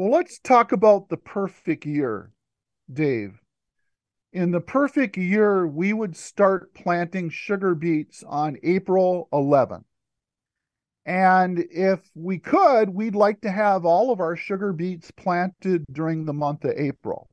Well, 0.00 0.12
let's 0.12 0.38
talk 0.38 0.72
about 0.72 1.10
the 1.10 1.18
perfect 1.18 1.84
year, 1.84 2.32
Dave. 2.90 3.38
In 4.32 4.50
the 4.50 4.62
perfect 4.62 5.18
year, 5.18 5.66
we 5.66 5.92
would 5.92 6.16
start 6.16 6.72
planting 6.72 7.28
sugar 7.28 7.74
beets 7.74 8.24
on 8.26 8.56
April 8.62 9.28
11th. 9.30 9.84
And 11.04 11.58
if 11.70 12.00
we 12.14 12.38
could, 12.38 12.88
we'd 12.88 13.14
like 13.14 13.42
to 13.42 13.50
have 13.50 13.84
all 13.84 14.10
of 14.10 14.20
our 14.20 14.36
sugar 14.36 14.72
beets 14.72 15.10
planted 15.10 15.84
during 15.92 16.24
the 16.24 16.32
month 16.32 16.64
of 16.64 16.78
April. 16.78 17.28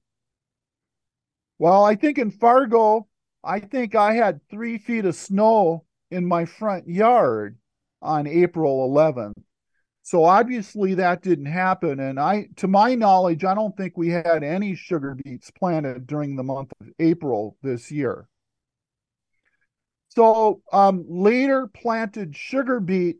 Well, 1.60 1.86
I 1.86 1.96
think 1.96 2.18
in 2.18 2.32
Fargo, 2.32 3.08
I 3.46 3.62
think 3.62 3.96
I 3.96 4.16
had 4.16 4.42
three 4.50 4.78
feet 4.78 5.06
of 5.06 5.16
snow 5.16 5.86
in 6.12 6.26
my 6.26 6.44
front 6.44 6.90
yard 6.90 7.60
on 8.02 8.28
April 8.28 8.86
11th. 8.90 9.42
So 10.08 10.24
obviously 10.24 10.94
that 10.94 11.22
didn't 11.22 11.48
happen. 11.48 12.00
And 12.00 12.18
I, 12.18 12.48
to 12.56 12.68
my 12.70 12.96
knowledge, 12.96 13.44
I 13.44 13.54
don't 13.54 13.76
think 13.76 13.98
we 13.98 14.08
had 14.08 14.42
any 14.42 14.74
sugar 14.74 15.18
beets 15.22 15.52
planted 15.52 16.08
during 16.08 16.38
the 16.38 16.46
month 16.46 16.72
of 16.80 16.88
April 16.98 17.58
this 17.62 17.92
year. 17.92 18.30
So 20.08 20.62
um, 20.72 21.04
later 21.10 21.68
planted 21.68 22.38
sugar 22.38 22.80
beet 22.80 23.18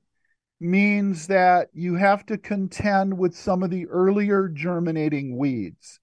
means 0.62 1.28
that 1.28 1.68
you 1.74 1.96
have 1.96 2.26
to 2.28 2.38
contend 2.38 3.18
with 3.18 3.36
some 3.36 3.64
of 3.64 3.70
the 3.70 3.86
earlier 3.88 4.48
germinating 4.48 5.36
weeds. 5.36 6.00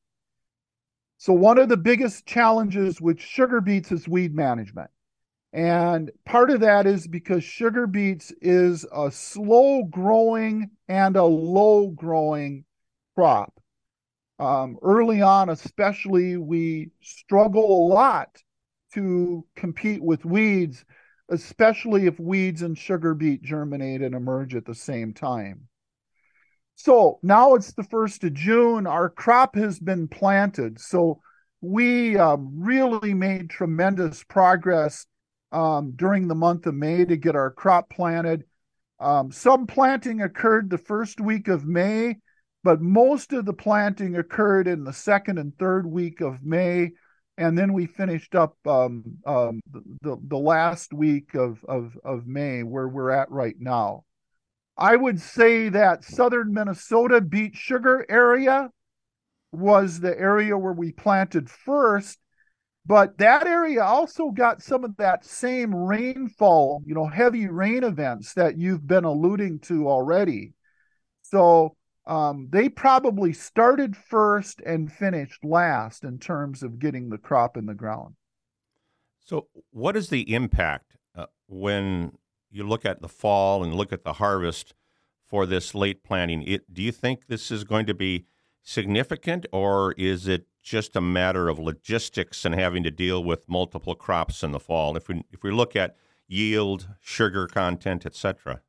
So 1.17 1.33
one 1.33 1.57
of 1.57 1.71
the 1.71 1.79
biggest 1.79 2.27
challenges 2.27 3.01
with 3.01 3.19
sugar 3.19 3.63
beets 3.63 3.91
is 3.91 4.07
weed 4.07 4.35
management. 4.35 4.91
And 5.55 6.11
part 6.27 6.51
of 6.51 6.61
that 6.63 6.85
is 6.85 7.07
because 7.07 7.45
sugar 7.45 7.87
beets 7.87 8.33
is 8.43 8.85
a 8.93 9.13
slow 9.13 9.85
growing 9.85 10.73
and 10.89 11.15
a 11.15 11.23
low 11.23 11.91
growing 11.91 12.65
crop. 13.15 13.55
Um, 14.41 14.79
early 14.83 15.23
on, 15.23 15.51
especially, 15.51 16.37
we 16.37 16.91
struggle 17.01 17.87
a 17.87 17.87
lot 17.87 18.43
to 18.95 19.47
compete 19.55 20.03
with 20.03 20.25
weeds, 20.25 20.85
especially 21.29 22.07
if 22.07 22.19
weeds 22.19 22.63
and 22.63 22.77
sugar 22.77 23.15
beet 23.15 23.43
germinate 23.43 24.03
and 24.03 24.17
emerge 24.17 24.57
at 24.57 24.65
the 24.65 24.75
same 24.75 25.15
time. 25.15 25.69
So 26.75 27.21
now 27.23 27.55
it's 27.55 27.75
the 27.75 27.85
first 27.85 28.25
of 28.25 28.35
June. 28.35 28.89
Our 28.89 29.09
crop 29.09 29.55
has 29.55 29.79
been 29.79 30.09
planted. 30.09 30.81
So 30.81 31.21
we 31.61 32.19
um, 32.19 32.51
really 32.57 33.15
made 33.15 33.51
tremendous 33.51 34.25
progress 34.25 35.07
um, 35.53 35.93
during 35.97 36.29
the 36.29 36.35
month 36.35 36.67
of 36.67 36.75
May 36.75 37.05
to 37.05 37.17
get 37.17 37.37
our 37.37 37.51
crop 37.51 37.91
planted. 37.91 38.45
Um, 39.01 39.31
some 39.33 39.67
planting 39.67 40.23
occurred 40.23 40.71
the 40.71 40.79
first 40.79 41.21
week 41.21 41.49
of 41.49 41.65
May, 41.65 42.17
but 42.63 42.81
most 42.81 43.33
of 43.33 43.45
the 43.45 43.53
planting 43.53 44.17
occurred 44.17 44.67
in 44.67 44.85
the 44.85 44.93
second 44.93 45.39
and 45.39 45.57
third 45.59 45.87
week 45.87 46.21
of 46.21 46.43
May. 46.43 46.93
And 47.37 47.59
then 47.59 47.73
we 47.73 47.87
finished 47.87 48.35
up 48.35 48.57
um, 48.67 49.03
um 49.27 49.61
the, 50.01 50.17
the 50.29 50.39
last 50.39 50.93
week 50.93 51.35
of, 51.35 51.65
of, 51.69 51.99
of 52.05 52.27
May, 52.27 52.63
where 52.63 52.89
we're 52.89 53.11
at 53.11 53.31
right 53.31 53.57
now. 53.59 54.05
I 54.77 54.97
would 54.97 55.21
say 55.21 55.69
that 55.69 56.05
southern 56.05 56.53
Minnesota 56.53 57.21
beet 57.21 57.55
sugar 57.55 58.05
area 58.09 58.71
was 59.53 60.01
the 60.01 60.19
area 60.19 60.59
where 60.59 60.73
we 60.73 60.91
planted 60.91 61.49
first 61.49 62.19
but 62.87 63.17
that 63.19 63.47
area 63.47 63.83
also 63.83 64.31
got 64.31 64.63
some 64.63 64.85
of 64.85 64.97
that 64.99 65.25
same 65.25 65.75
rainfall, 65.75 66.83
you 66.85 66.95
know, 66.95 67.07
heavy 67.07 67.47
rain 67.47 67.83
events 67.83 68.35
that 68.35 68.59
you've 68.59 68.87
been 68.87 69.05
alluding 69.05 69.61
to 69.61 69.89
already. 69.89 70.53
So 71.23 71.77
um, 72.07 72.49
they 72.51 72.69
probably 72.69 73.33
started 73.33 73.97
first 73.97 74.61
and 74.61 74.93
finished 74.93 75.45
last 75.45 76.05
in 76.05 76.19
terms 76.19 76.63
of 76.63 76.79
getting 76.79 77.09
the 77.09 77.19
crop 77.19 77.57
in 77.57 77.65
the 77.67 77.75
ground. 77.75 78.15
So, 79.25 79.49
what 79.71 79.97
is 79.97 80.11
the 80.11 80.35
impact 80.35 80.99
uh, 81.17 81.27
when 81.47 82.13
you 82.51 82.69
look 82.69 82.85
at 82.85 83.01
the 83.01 83.09
fall 83.09 83.65
and 83.65 83.75
look 83.75 83.91
at 83.91 84.05
the 84.05 84.13
harvest 84.15 84.75
for 85.27 85.47
this 85.47 85.75
late 85.75 86.05
planting? 86.05 86.43
It, 86.43 86.73
do 86.73 86.83
you 86.83 86.93
think 86.93 87.27
this 87.27 87.51
is 87.51 87.65
going 87.65 87.87
to 87.87 87.95
be 87.95 88.27
significant, 88.65 89.47
or 89.53 89.93
is 89.93 90.27
it 90.27 90.47
just 90.65 90.97
a 90.97 91.01
matter 91.01 91.49
of 91.49 91.59
logistics 91.59 92.45
and 92.45 92.55
having 92.55 92.83
to 92.83 92.91
deal 92.91 93.23
with 93.23 93.49
multiple 93.49 93.95
crops 93.95 94.43
in 94.43 94.51
the 94.51 94.59
fall. 94.59 94.97
If 94.97 95.09
we 95.09 95.23
if 95.31 95.43
we 95.45 95.53
look 95.53 95.77
at 95.77 95.97
yield, 96.27 96.89
sugar 97.01 97.47
content, 97.47 98.07
etc. 98.07 98.63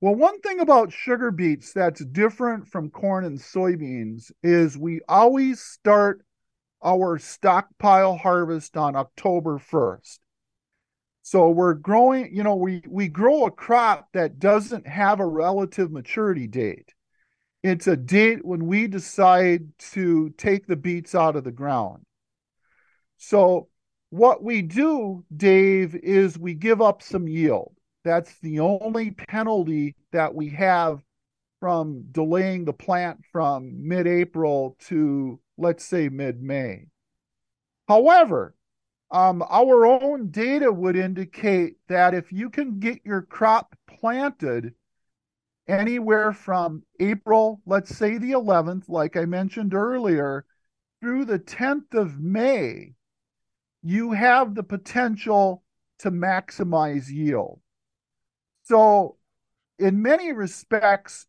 Well, 0.00 0.14
one 0.14 0.38
thing 0.40 0.60
about 0.60 0.92
sugar 0.92 1.30
beets 1.30 1.72
that's 1.72 2.04
different 2.04 2.68
from 2.68 2.90
corn 2.90 3.24
and 3.24 3.38
soybeans 3.38 4.30
is 4.42 4.76
we 4.76 5.00
always 5.08 5.60
start 5.60 6.20
our 6.84 7.18
stockpile 7.18 8.18
harvest 8.18 8.76
on 8.76 8.94
October 8.94 9.58
1st. 9.58 10.18
So 11.22 11.48
we're 11.48 11.72
growing, 11.72 12.36
you 12.36 12.42
know, 12.42 12.56
we 12.56 12.82
we 12.86 13.08
grow 13.08 13.46
a 13.46 13.50
crop 13.50 14.08
that 14.12 14.38
doesn't 14.38 14.86
have 14.86 15.20
a 15.20 15.26
relative 15.26 15.90
maturity 15.90 16.46
date. 16.46 16.93
It's 17.64 17.86
a 17.86 17.96
date 17.96 18.44
when 18.44 18.66
we 18.66 18.86
decide 18.88 19.78
to 19.92 20.28
take 20.36 20.66
the 20.66 20.76
beets 20.76 21.14
out 21.14 21.34
of 21.34 21.44
the 21.44 21.50
ground. 21.50 22.04
So, 23.16 23.68
what 24.10 24.44
we 24.44 24.60
do, 24.60 25.24
Dave, 25.34 25.94
is 25.94 26.38
we 26.38 26.52
give 26.52 26.82
up 26.82 27.02
some 27.02 27.26
yield. 27.26 27.74
That's 28.04 28.38
the 28.40 28.60
only 28.60 29.12
penalty 29.12 29.96
that 30.12 30.34
we 30.34 30.50
have 30.50 31.02
from 31.58 32.04
delaying 32.12 32.66
the 32.66 32.74
plant 32.74 33.24
from 33.32 33.88
mid 33.88 34.06
April 34.06 34.76
to, 34.88 35.40
let's 35.56 35.86
say, 35.86 36.10
mid 36.10 36.42
May. 36.42 36.88
However, 37.88 38.54
um, 39.10 39.42
our 39.48 39.86
own 39.86 40.28
data 40.28 40.70
would 40.70 40.96
indicate 40.96 41.76
that 41.88 42.12
if 42.12 42.30
you 42.30 42.50
can 42.50 42.78
get 42.78 43.06
your 43.06 43.22
crop 43.22 43.74
planted 43.86 44.74
anywhere 45.66 46.32
from 46.32 46.82
April, 47.00 47.60
let's 47.66 47.96
say 47.96 48.18
the 48.18 48.32
11th, 48.32 48.88
like 48.88 49.16
I 49.16 49.24
mentioned 49.24 49.74
earlier, 49.74 50.44
through 51.00 51.24
the 51.24 51.38
10th 51.38 51.94
of 51.94 52.18
May, 52.20 52.94
you 53.82 54.12
have 54.12 54.54
the 54.54 54.62
potential 54.62 55.62
to 55.98 56.10
maximize 56.10 57.08
yield. 57.08 57.60
So, 58.62 59.16
in 59.78 60.00
many 60.00 60.32
respects, 60.32 61.26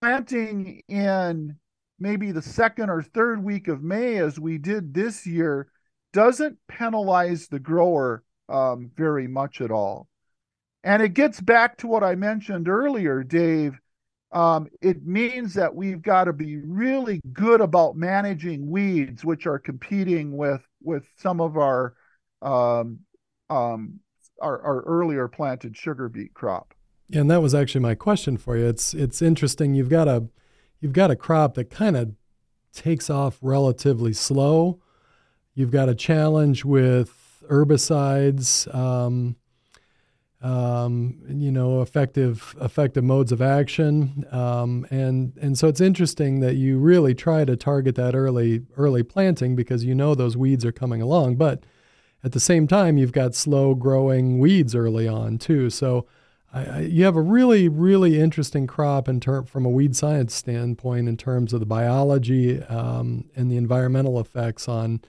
planting 0.00 0.82
in 0.88 1.56
maybe 1.98 2.32
the 2.32 2.42
second 2.42 2.90
or 2.90 3.02
third 3.02 3.42
week 3.42 3.68
of 3.68 3.82
May, 3.82 4.18
as 4.18 4.38
we 4.38 4.58
did 4.58 4.92
this 4.92 5.26
year, 5.26 5.68
doesn't 6.12 6.58
penalize 6.68 7.48
the 7.48 7.58
grower 7.58 8.22
um, 8.48 8.90
very 8.96 9.26
much 9.26 9.60
at 9.60 9.70
all. 9.70 10.08
And 10.86 11.02
it 11.02 11.14
gets 11.14 11.40
back 11.40 11.76
to 11.78 11.88
what 11.88 12.04
I 12.04 12.14
mentioned 12.14 12.68
earlier, 12.68 13.24
Dave. 13.24 13.76
um, 14.30 14.68
it 14.80 15.04
means 15.04 15.54
that 15.54 15.74
we've 15.74 16.00
got 16.00 16.24
to 16.24 16.32
be 16.32 16.58
really 16.58 17.20
good 17.32 17.60
about 17.60 17.96
managing 17.96 18.70
weeds, 18.70 19.24
which 19.24 19.46
are 19.46 19.58
competing 19.58 20.36
with 20.36 20.62
with 20.82 21.04
some 21.16 21.40
of 21.40 21.56
our 21.56 21.94
um, 22.42 23.00
um, 23.50 23.98
our, 24.40 24.60
our 24.62 24.82
earlier 24.82 25.26
planted 25.26 25.76
sugar 25.76 26.08
beet 26.08 26.34
crop. 26.34 26.74
And 27.12 27.30
that 27.30 27.40
was 27.40 27.54
actually 27.54 27.80
my 27.80 27.94
question 27.94 28.36
for 28.36 28.56
you. 28.56 28.66
It's 28.66 28.94
it's 28.94 29.22
interesting. 29.22 29.74
You've 29.74 29.88
got 29.88 30.06
a 30.06 30.28
you've 30.80 30.92
got 30.92 31.10
a 31.10 31.16
crop 31.16 31.54
that 31.54 31.70
kind 31.70 31.96
of 31.96 32.12
takes 32.72 33.10
off 33.10 33.38
relatively 33.40 34.12
slow. 34.12 34.80
You've 35.54 35.70
got 35.70 35.88
a 35.88 35.94
challenge 35.94 36.64
with 36.64 37.42
herbicides. 37.50 38.72
Um, 38.74 39.36
um, 40.46 41.18
you 41.28 41.50
know, 41.50 41.82
effective 41.82 42.54
effective 42.60 43.02
modes 43.02 43.32
of 43.32 43.42
action, 43.42 44.24
um, 44.30 44.86
and 44.90 45.36
and 45.42 45.58
so 45.58 45.66
it's 45.66 45.80
interesting 45.80 46.38
that 46.38 46.54
you 46.54 46.78
really 46.78 47.16
try 47.16 47.44
to 47.44 47.56
target 47.56 47.96
that 47.96 48.14
early 48.14 48.62
early 48.76 49.02
planting 49.02 49.56
because 49.56 49.84
you 49.84 49.92
know 49.92 50.14
those 50.14 50.36
weeds 50.36 50.64
are 50.64 50.70
coming 50.70 51.02
along, 51.02 51.34
but 51.34 51.64
at 52.22 52.30
the 52.30 52.38
same 52.38 52.68
time 52.68 52.96
you've 52.96 53.10
got 53.10 53.34
slow 53.34 53.74
growing 53.74 54.38
weeds 54.38 54.72
early 54.72 55.08
on 55.08 55.36
too. 55.36 55.68
So 55.68 56.06
I, 56.54 56.64
I, 56.64 56.80
you 56.82 57.04
have 57.04 57.16
a 57.16 57.20
really 57.20 57.68
really 57.68 58.20
interesting 58.20 58.68
crop 58.68 59.08
in 59.08 59.18
term 59.18 59.46
from 59.46 59.66
a 59.66 59.70
weed 59.70 59.96
science 59.96 60.32
standpoint 60.32 61.08
in 61.08 61.16
terms 61.16 61.54
of 61.54 61.58
the 61.58 61.66
biology 61.66 62.62
um, 62.62 63.24
and 63.34 63.50
the 63.50 63.56
environmental 63.56 64.20
effects 64.20 64.68
on 64.68 65.00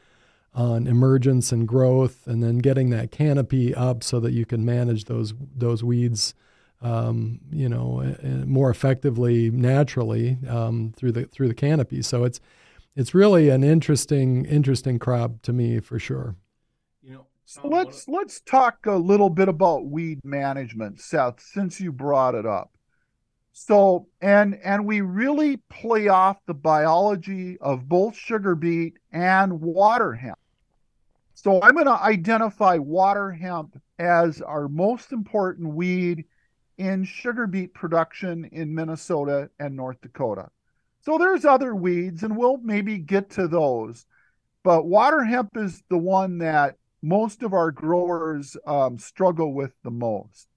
on 0.58 0.88
emergence 0.88 1.52
and 1.52 1.68
growth, 1.68 2.26
and 2.26 2.42
then 2.42 2.58
getting 2.58 2.90
that 2.90 3.12
canopy 3.12 3.76
up 3.76 4.04
so 4.04 4.20
that 4.20 4.32
you 4.34 4.44
can 4.44 4.66
manage 4.66 5.06
those 5.06 5.36
those 5.56 5.84
weeds, 5.84 6.34
um, 6.82 7.40
you 7.52 7.70
know, 7.70 8.16
more 8.44 8.72
effectively 8.72 9.52
naturally 9.52 10.40
um, 10.50 10.92
through 10.98 11.12
the 11.12 11.26
through 11.26 11.48
the 11.48 11.54
canopy. 11.54 12.02
So 12.02 12.24
it's 12.24 12.40
it's 12.96 13.14
really 13.14 13.50
an 13.50 13.64
interesting 13.64 14.46
interesting 14.46 14.98
crop 14.98 15.44
to 15.44 15.54
me 15.54 15.80
for 15.80 16.00
sure. 16.00 16.36
You 17.04 17.14
know, 17.14 17.28
so 17.46 17.68
let's 17.68 18.08
let's 18.08 18.40
talk 18.40 18.88
a 18.88 18.96
little 18.96 19.30
bit 19.30 19.50
about 19.50 19.86
weed 19.86 20.22
management, 20.24 21.00
Seth, 21.00 21.40
since 21.40 21.80
you 21.80 21.92
brought 21.92 22.34
it 22.34 22.48
up. 22.48 22.72
So 23.54 24.08
and 24.22 24.56
and 24.64 24.88
we 24.88 25.02
really 25.02 25.58
play 25.70 26.08
off 26.08 26.38
the 26.48 26.56
biology 26.56 27.60
of 27.60 27.88
both 27.88 28.18
sugar 28.18 28.56
beet 28.56 28.98
and 29.12 29.62
water 29.62 30.14
hemp. 30.14 30.40
So 31.48 31.62
I'm 31.62 31.76
going 31.76 31.86
to 31.86 32.04
identify 32.04 32.76
water 32.76 33.32
hemp 33.32 33.82
as 34.00 34.42
our 34.42 34.68
most 34.68 35.14
important 35.14 35.74
weed 35.74 36.26
in 36.78 37.06
sugar 37.06 37.48
beet 37.48 37.74
production 37.74 38.50
in 38.52 38.76
Minnesota 38.76 39.50
and 39.58 39.74
North 39.74 39.96
Dakota. 40.02 40.50
So 41.00 41.18
there's 41.18 41.46
other 41.46 41.74
weeds, 41.74 42.24
and 42.24 42.36
we'll 42.36 42.58
maybe 42.58 42.98
get 42.98 43.30
to 43.30 43.48
those. 43.48 44.06
But 44.66 44.88
water 44.88 45.24
hemp 45.24 45.52
is 45.56 45.82
the 45.90 45.98
one 45.98 46.40
that 46.40 46.76
most 47.02 47.44
of 47.44 47.54
our 47.54 47.72
growers 47.72 48.58
um, 48.68 49.00
struggle 49.00 49.54
with 49.54 49.72
the 49.86 49.92
most. 49.92 50.50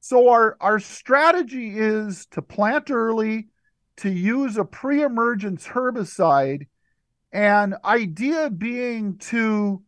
So 0.00 0.30
our, 0.30 0.56
our 0.60 0.80
strategy 0.80 1.78
is 1.78 2.26
to 2.32 2.42
plant 2.42 2.90
early, 2.90 3.50
to 3.98 4.10
use 4.10 4.56
a 4.56 4.64
pre-emergence 4.64 5.64
herbicide, 5.64 6.66
and 7.30 7.76
idea 7.84 8.50
being 8.50 9.18
to 9.18 9.80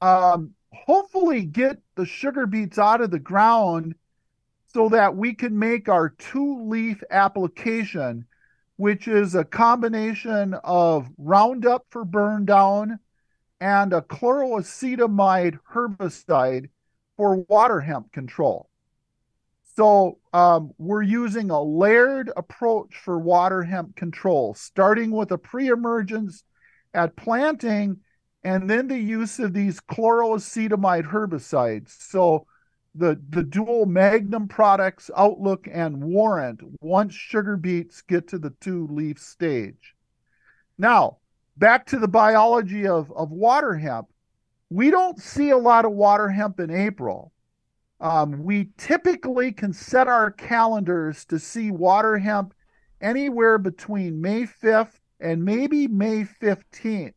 um, 0.00 0.54
hopefully 0.72 1.44
get 1.44 1.78
the 1.96 2.06
sugar 2.06 2.46
beets 2.46 2.78
out 2.78 3.00
of 3.00 3.10
the 3.10 3.18
ground 3.18 3.94
so 4.72 4.88
that 4.88 5.16
we 5.16 5.34
can 5.34 5.58
make 5.58 5.88
our 5.88 6.10
two 6.10 6.68
leaf 6.68 7.02
application, 7.10 8.26
which 8.76 9.08
is 9.08 9.34
a 9.34 9.44
combination 9.44 10.54
of 10.64 11.08
Roundup 11.18 11.86
for 11.90 12.04
burn 12.04 12.44
down 12.44 12.98
and 13.60 13.92
a 13.92 14.00
chloroacetamide 14.00 15.58
herbicide 15.72 16.70
for 17.16 17.36
water 17.48 17.80
hemp 17.80 18.12
control. 18.12 18.70
So 19.76 20.18
um, 20.32 20.72
we're 20.78 21.02
using 21.02 21.50
a 21.50 21.62
layered 21.62 22.30
approach 22.36 22.96
for 22.96 23.18
water 23.18 23.62
hemp 23.62 23.96
control, 23.96 24.54
starting 24.54 25.10
with 25.10 25.30
a 25.30 25.38
pre-emergence 25.38 26.42
at 26.94 27.16
planting 27.16 27.98
and 28.42 28.68
then 28.70 28.88
the 28.88 28.98
use 28.98 29.38
of 29.38 29.52
these 29.52 29.80
chloroacetamide 29.80 31.10
herbicides. 31.10 31.90
So 32.02 32.46
the 32.94 33.20
the 33.28 33.42
dual 33.42 33.86
Magnum 33.86 34.48
products 34.48 35.10
Outlook 35.16 35.68
and 35.70 36.02
Warrant 36.02 36.60
once 36.80 37.14
sugar 37.14 37.56
beets 37.56 38.02
get 38.02 38.28
to 38.28 38.38
the 38.38 38.50
two 38.60 38.88
leaf 38.88 39.18
stage. 39.18 39.94
Now, 40.78 41.18
back 41.56 41.86
to 41.86 41.98
the 41.98 42.08
biology 42.08 42.86
of, 42.86 43.12
of 43.12 43.30
water 43.30 43.74
hemp. 43.74 44.08
We 44.70 44.90
don't 44.90 45.20
see 45.20 45.50
a 45.50 45.58
lot 45.58 45.84
of 45.84 45.92
water 45.92 46.28
hemp 46.30 46.58
in 46.58 46.70
April. 46.70 47.32
Um, 48.00 48.44
we 48.44 48.70
typically 48.78 49.52
can 49.52 49.74
set 49.74 50.08
our 50.08 50.30
calendars 50.30 51.26
to 51.26 51.38
see 51.38 51.70
water 51.70 52.16
hemp 52.16 52.54
anywhere 53.00 53.58
between 53.58 54.22
May 54.22 54.44
5th 54.44 55.00
and 55.20 55.44
maybe 55.44 55.86
May 55.86 56.24
15th 56.24 57.12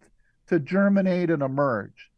to 0.48 0.60
germinate 0.60 1.30
and 1.30 1.42
emerge. 1.42 2.10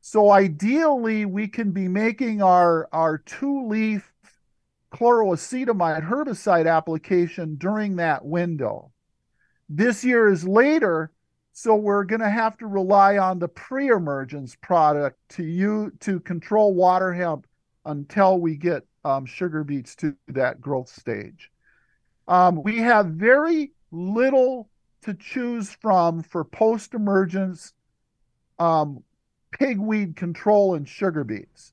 So 0.00 0.30
ideally, 0.30 1.24
we 1.24 1.48
can 1.48 1.70
be 1.72 1.88
making 1.88 2.42
our, 2.42 2.88
our 2.92 3.18
two 3.18 3.66
leaf 3.66 4.12
chloroacetamide 4.92 6.08
herbicide 6.08 6.70
application 6.70 7.56
during 7.56 7.96
that 7.96 8.24
window. 8.24 8.92
This 9.68 10.04
year 10.04 10.28
is 10.28 10.46
later, 10.46 11.10
so 11.52 11.74
we're 11.74 12.04
going 12.04 12.20
to 12.20 12.30
have 12.30 12.56
to 12.58 12.66
rely 12.66 13.18
on 13.18 13.38
the 13.38 13.48
pre-emergence 13.48 14.56
product 14.56 15.18
to 15.30 15.42
you 15.42 15.90
to 16.00 16.20
control 16.20 16.74
water 16.74 17.12
hemp 17.12 17.46
until 17.84 18.38
we 18.38 18.56
get 18.56 18.86
um, 19.04 19.26
sugar 19.26 19.64
beets 19.64 19.96
to 19.96 20.14
that 20.28 20.60
growth 20.60 20.88
stage. 20.88 21.50
Um, 22.28 22.62
we 22.62 22.78
have 22.78 23.06
very 23.06 23.72
little 23.90 24.68
to 25.04 25.14
choose 25.14 25.70
from 25.80 26.22
for 26.22 26.44
post 26.44 26.94
emergence 26.94 27.72
um, 28.58 29.02
pigweed 29.52 30.16
control 30.16 30.74
in 30.74 30.84
sugar 30.84 31.24
beets. 31.24 31.72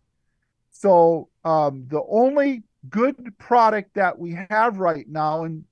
So 0.72 1.30
um, 1.44 1.86
the 1.88 2.02
only 2.10 2.64
good 2.90 3.38
product 3.38 3.94
that 3.96 4.18
we 4.18 4.38
have 4.50 4.78
right 4.78 5.08
now, 5.08 5.44
and 5.44 5.66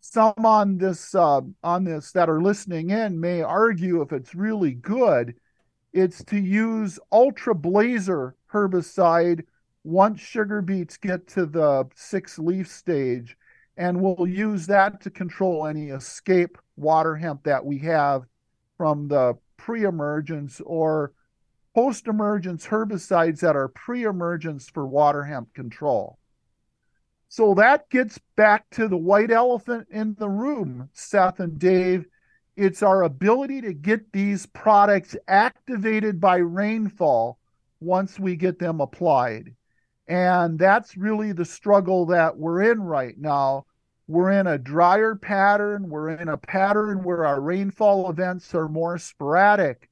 some 0.00 0.34
on 0.38 0.78
this 0.78 1.14
uh, 1.14 1.40
on 1.62 1.84
this 1.84 2.12
that 2.12 2.28
are 2.28 2.42
listening 2.42 2.90
in 2.90 3.20
may 3.20 3.42
argue 3.42 4.02
if 4.02 4.12
it's 4.12 4.34
really 4.34 4.72
good, 4.72 5.34
it's 5.92 6.24
to 6.24 6.38
use 6.38 6.98
Ultra 7.12 7.54
Blazer 7.54 8.34
herbicide 8.52 9.44
once 9.84 10.20
sugar 10.20 10.60
beets 10.60 10.96
get 10.96 11.26
to 11.28 11.46
the 11.46 11.88
six 11.94 12.38
leaf 12.38 12.68
stage, 12.68 13.36
and 13.78 14.02
we'll 14.02 14.26
use 14.26 14.66
that 14.66 15.00
to 15.00 15.08
control 15.08 15.64
any 15.64 15.90
escape 15.90 16.58
water 16.76 17.14
hemp 17.14 17.44
that 17.44 17.64
we 17.64 17.78
have 17.78 18.24
from 18.76 19.06
the 19.06 19.34
pre-emergence 19.56 20.60
or 20.66 21.12
post-emergence 21.76 22.66
herbicides 22.66 23.38
that 23.38 23.54
are 23.54 23.68
pre-emergence 23.68 24.68
for 24.68 24.84
water 24.84 25.22
hemp 25.22 25.54
control. 25.54 26.18
So 27.28 27.54
that 27.54 27.88
gets 27.88 28.18
back 28.36 28.68
to 28.70 28.88
the 28.88 28.96
white 28.96 29.30
elephant 29.30 29.86
in 29.90 30.16
the 30.18 30.28
room, 30.28 30.88
Seth 30.92 31.38
and 31.38 31.56
Dave. 31.56 32.06
It's 32.56 32.82
our 32.82 33.04
ability 33.04 33.60
to 33.60 33.72
get 33.72 34.12
these 34.12 34.46
products 34.46 35.14
activated 35.28 36.20
by 36.20 36.38
rainfall 36.38 37.38
once 37.78 38.18
we 38.18 38.34
get 38.34 38.58
them 38.58 38.80
applied. 38.80 39.54
And 40.08 40.58
that's 40.58 40.96
really 40.96 41.32
the 41.32 41.44
struggle 41.44 42.06
that 42.06 42.36
we're 42.36 42.72
in 42.72 42.80
right 42.80 43.16
now 43.18 43.66
we're 44.08 44.32
in 44.32 44.46
a 44.46 44.56
drier 44.56 45.14
pattern. 45.14 45.90
We're 45.90 46.08
in 46.08 46.28
a 46.28 46.38
pattern 46.38 47.04
where 47.04 47.26
our 47.26 47.42
rainfall 47.42 48.08
events 48.08 48.54
are 48.54 48.66
more 48.66 48.96
sporadic. 48.96 49.90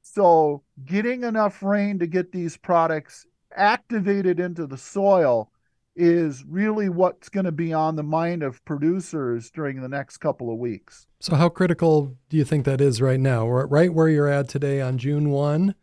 So, 0.00 0.62
getting 0.86 1.22
enough 1.22 1.62
rain 1.62 1.98
to 1.98 2.06
get 2.06 2.32
these 2.32 2.56
products 2.56 3.26
activated 3.54 4.40
into 4.40 4.66
the 4.66 4.78
soil 4.78 5.52
is 5.94 6.44
really 6.48 6.88
what's 6.88 7.28
going 7.28 7.44
to 7.44 7.52
be 7.52 7.74
on 7.74 7.94
the 7.94 8.02
mind 8.02 8.42
of 8.42 8.64
producers 8.64 9.50
during 9.50 9.82
the 9.82 9.88
next 9.88 10.16
couple 10.16 10.50
of 10.50 10.58
weeks. 10.58 11.06
So, 11.20 11.36
how 11.36 11.50
critical 11.50 12.16
do 12.30 12.38
you 12.38 12.44
think 12.44 12.64
that 12.64 12.80
is 12.80 13.02
right 13.02 13.20
now? 13.20 13.46
Right 13.46 13.92
where 13.92 14.08
you're 14.08 14.28
at 14.28 14.48
today 14.48 14.80
on 14.80 14.96
June 14.96 15.28
1, 15.28 15.74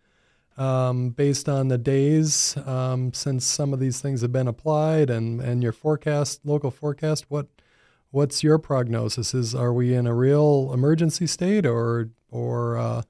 um, 0.57 1.09
based 1.09 1.49
on 1.49 1.67
the 1.67 1.77
days 1.77 2.55
um, 2.65 3.13
since 3.13 3.45
some 3.45 3.73
of 3.73 3.79
these 3.79 3.99
things 3.99 4.21
have 4.21 4.31
been 4.31 4.47
applied 4.47 5.09
and, 5.09 5.41
and 5.41 5.61
your 5.61 5.71
forecast, 5.71 6.41
local 6.45 6.71
forecast, 6.71 7.25
what 7.29 7.47
what's 8.11 8.43
your 8.43 8.57
prognosis? 8.57 9.33
Is 9.33 9.53
are 9.53 9.73
we 9.73 9.93
in 9.93 10.07
a 10.07 10.13
real 10.13 10.71
emergency 10.73 11.27
state, 11.27 11.65
or 11.65 12.09
or 12.29 12.77
uh, 12.77 13.01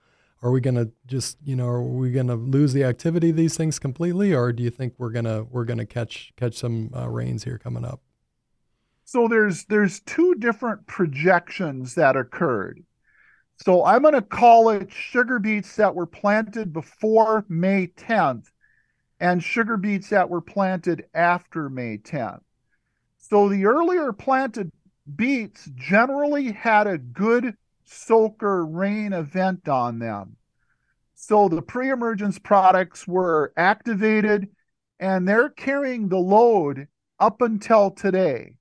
are 0.42 0.52
we 0.52 0.60
going 0.60 0.76
to 0.76 0.92
just 1.06 1.38
you 1.44 1.56
know 1.56 1.68
are 1.68 1.82
we 1.82 2.12
going 2.12 2.28
to 2.28 2.36
lose 2.36 2.74
the 2.74 2.84
activity 2.84 3.30
of 3.30 3.36
these 3.36 3.56
things 3.56 3.78
completely, 3.78 4.34
or 4.34 4.52
do 4.52 4.64
you 4.64 4.72
think 4.72 4.96
we're 4.98 5.12
gonna 5.12 5.44
we're 5.44 5.66
gonna 5.66 5.86
catch 5.86 6.34
catch 6.36 6.56
some 6.56 6.92
uh, 6.96 7.08
rains 7.08 7.44
here 7.44 7.60
coming 7.60 7.86
up? 7.86 8.02
So 9.04 9.28
there's 9.28 9.66
there's 9.66 10.00
two 10.00 10.34
different 10.36 10.88
projections 10.88 11.94
that 11.94 12.16
occurred. 12.16 12.84
So 13.58 13.86
I'm 13.86 14.02
going 14.02 14.14
to 14.14 14.22
call 14.22 14.70
it 14.70 14.92
sugar 14.92 15.40
beets 15.40 15.76
that 15.78 15.96
were 15.96 16.06
planted 16.06 16.74
before 16.74 17.46
May 17.48 17.88
10th 17.88 18.52
and 19.20 19.44
sugar 19.44 19.78
beets 19.78 20.10
that 20.10 20.30
were 20.30 20.42
planted 20.42 21.06
after 21.14 21.70
May 21.70 21.98
10th. 21.98 22.42
So 23.18 23.50
the 23.50 23.66
earlier 23.66 24.12
planted 24.14 24.72
beets 25.16 25.70
generally 25.76 26.52
had 26.52 26.88
a 26.88 26.98
good 26.98 27.56
soaker 27.86 28.66
rain 28.66 29.14
event 29.14 29.68
on 29.70 30.00
them. 30.00 30.36
So 31.16 31.48
the 31.48 31.62
pre 31.62 31.90
emergence 31.90 32.38
products 32.38 33.08
were 33.08 33.54
activated 33.56 34.50
and 35.00 35.28
they're 35.28 35.50
carrying 35.50 36.10
the 36.10 36.18
load 36.18 36.88
up 37.20 37.42
until 37.42 37.92
today. 37.92 38.56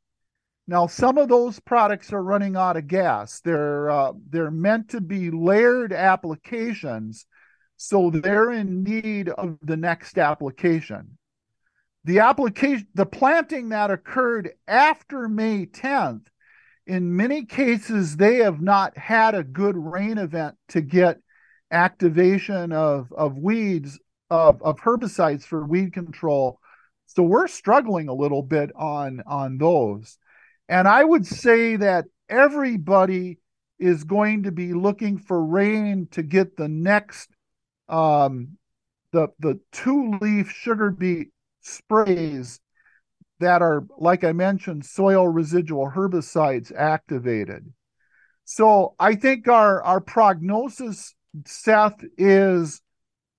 Now, 0.67 0.87
some 0.87 1.19
of 1.19 1.29
those 1.29 1.61
products 1.61 2.13
are 2.13 2.23
running 2.23 2.57
out 2.57 2.77
of 2.77 2.87
gas. 2.87 3.41
They're 3.41 3.91
uh, 3.91 4.13
they're 4.31 4.51
meant 4.51 4.91
to 4.91 5.01
be 5.01 5.31
layered 5.31 5.93
applications, 5.93 7.27
so 7.77 8.11
they're 8.11 8.51
in 8.51 8.83
need 8.83 9.29
of 9.29 9.59
the 9.63 9.77
next 9.77 10.17
application. 10.17 11.19
The 12.05 12.21
application, 12.21 12.87
the 12.95 13.07
planting 13.07 13.71
that 13.71 13.91
occurred 13.91 14.53
after 14.67 15.29
May 15.29 15.67
10th, 15.67 16.27
in 16.87 17.17
many 17.17 17.45
cases, 17.47 18.17
they 18.17 18.37
have 18.37 18.61
not 18.61 18.97
had 18.97 19.35
a 19.35 19.45
good 19.45 19.77
rain 19.77 20.19
event 20.19 20.57
to 20.69 20.81
get 20.83 21.19
activation 21.71 22.73
of, 22.73 23.13
of 23.13 23.39
weeds, 23.39 23.99
of, 24.31 24.63
of 24.63 24.81
herbicides 24.81 25.45
for 25.45 25.65
weed 25.65 25.93
control. 25.93 26.61
So 27.07 27.23
we're 27.23 27.49
struggling 27.49 28.09
a 28.09 28.15
little 28.15 28.43
bit 28.43 28.71
on, 28.77 29.23
on 29.27 29.57
those. 29.57 30.19
And 30.69 30.89
I 30.89 31.05
would 31.05 31.27
say 31.27 31.77
that 31.77 32.07
everybody 32.29 33.39
is 33.79 34.05
going 34.05 34.45
to 34.45 34.53
be 34.53 34.73
looking 34.73 35.19
for 35.19 35.45
rain 35.45 36.09
to 36.13 36.23
get 36.23 36.57
the 36.57 36.69
next 36.69 37.31
um, 37.89 38.57
the 39.13 39.29
the 39.39 39.61
two 39.73 40.19
leaf 40.21 40.51
sugar 40.51 40.91
beet 40.91 41.29
sprays 41.61 42.61
that 43.41 43.63
are 43.63 43.85
like 43.99 44.25
I 44.25 44.33
mentioned 44.33 44.87
soil 44.87 45.29
residual 45.29 45.91
herbicides 45.91 46.75
activated. 46.75 47.73
So 48.45 48.95
I 48.99 49.17
think 49.17 49.49
our 49.49 49.83
our 49.83 50.01
prognosis 50.01 51.15
Seth 51.45 52.03
is 52.17 52.81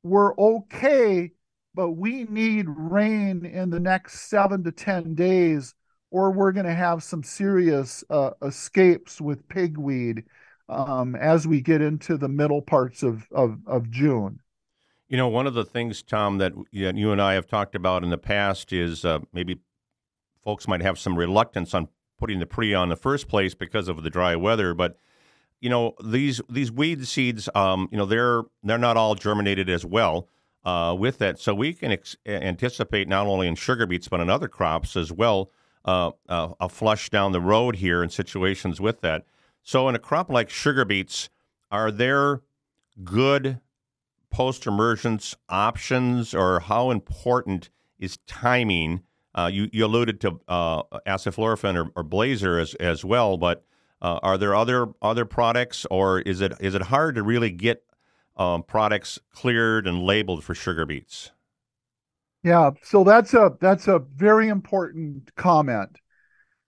we're 0.03 0.35
okay 0.37 1.31
but 1.75 1.91
we 1.91 2.23
need 2.23 2.65
rain 2.69 3.45
in 3.45 3.69
the 3.69 3.79
next 3.79 4.29
7 4.29 4.63
to 4.63 4.71
10 4.71 5.13
days 5.13 5.75
or 6.15 6.31
we're 6.31 6.53
going 6.53 6.65
to 6.65 6.73
have 6.73 7.03
some 7.03 7.21
serious 7.21 8.01
uh, 8.09 8.29
escapes 8.41 9.19
with 9.19 9.45
pigweed 9.49 10.23
um, 10.69 11.13
as 11.13 11.45
we 11.45 11.59
get 11.59 11.81
into 11.81 12.15
the 12.15 12.29
middle 12.29 12.61
parts 12.61 13.03
of, 13.03 13.27
of, 13.33 13.57
of 13.67 13.91
June. 13.91 14.39
You 15.09 15.17
know, 15.17 15.27
one 15.27 15.45
of 15.45 15.55
the 15.55 15.65
things, 15.65 16.01
Tom, 16.01 16.37
that 16.37 16.53
you 16.71 17.11
and 17.11 17.21
I 17.21 17.33
have 17.33 17.47
talked 17.47 17.75
about 17.75 18.01
in 18.01 18.11
the 18.11 18.17
past 18.17 18.71
is 18.71 19.03
uh, 19.03 19.19
maybe 19.33 19.59
folks 20.41 20.69
might 20.69 20.81
have 20.81 20.97
some 20.97 21.17
reluctance 21.17 21.73
on 21.73 21.89
putting 22.17 22.39
the 22.39 22.45
pre 22.45 22.73
on 22.73 22.87
the 22.87 22.95
first 22.95 23.27
place 23.27 23.53
because 23.53 23.89
of 23.89 24.01
the 24.01 24.09
dry 24.09 24.37
weather. 24.37 24.73
But 24.73 24.97
you 25.59 25.69
know, 25.69 25.95
these 26.01 26.39
these 26.49 26.71
weed 26.71 27.05
seeds, 27.05 27.49
um, 27.55 27.89
you 27.91 27.97
know, 27.97 28.05
they're 28.05 28.43
they're 28.63 28.77
not 28.77 28.95
all 28.95 29.15
germinated 29.15 29.69
as 29.69 29.85
well 29.85 30.29
uh, 30.63 30.95
with 30.97 31.17
that, 31.17 31.39
so 31.39 31.53
we 31.53 31.73
can 31.73 31.91
ex- 31.91 32.15
anticipate 32.25 33.09
not 33.09 33.27
only 33.27 33.49
in 33.49 33.55
sugar 33.55 33.85
beets 33.85 34.07
but 34.07 34.21
in 34.21 34.29
other 34.29 34.47
crops 34.47 34.95
as 34.95 35.11
well 35.11 35.51
uh, 35.85 36.11
uh, 36.27 36.49
a 36.59 36.67
flush 36.67 37.09
down 37.09 37.31
the 37.31 37.39
road 37.39 37.77
here 37.77 38.03
in 38.03 38.09
situations 38.09 38.81
with 38.81 39.01
that. 39.01 39.25
So, 39.63 39.87
in 39.87 39.95
a 39.95 39.99
crop 39.99 40.29
like 40.29 40.49
sugar 40.49 40.83
beets, 40.83 41.29
are 41.71 41.91
there 41.91 42.41
good 43.03 43.59
post 44.29 44.67
emergence 44.67 45.35
options, 45.47 46.33
or 46.33 46.59
how 46.59 46.91
important 46.91 47.69
is 47.99 48.17
timing? 48.27 49.03
Uh, 49.33 49.49
you, 49.51 49.69
you 49.71 49.85
alluded 49.85 50.21
to 50.21 50.39
uh, 50.47 50.81
or, 51.05 51.91
or 51.95 52.03
Blazer 52.03 52.59
as, 52.59 52.73
as 52.75 53.03
well, 53.05 53.37
but 53.37 53.63
uh, 54.01 54.19
are 54.21 54.37
there 54.37 54.55
other 54.55 54.87
other 55.01 55.25
products, 55.25 55.85
or 55.89 56.19
is 56.21 56.41
it 56.41 56.53
is 56.59 56.75
it 56.75 56.83
hard 56.83 57.15
to 57.15 57.23
really 57.23 57.51
get 57.51 57.83
um, 58.37 58.63
products 58.63 59.19
cleared 59.31 59.87
and 59.87 60.03
labeled 60.03 60.43
for 60.43 60.53
sugar 60.53 60.85
beets? 60.85 61.31
Yeah, 62.45 62.69
so 62.83 63.03
that's 63.03 63.33
a 63.33 63.57
that's 63.59 63.87
a 63.87 63.97
very 63.97 64.49
important 64.49 65.33
comment. 65.35 65.97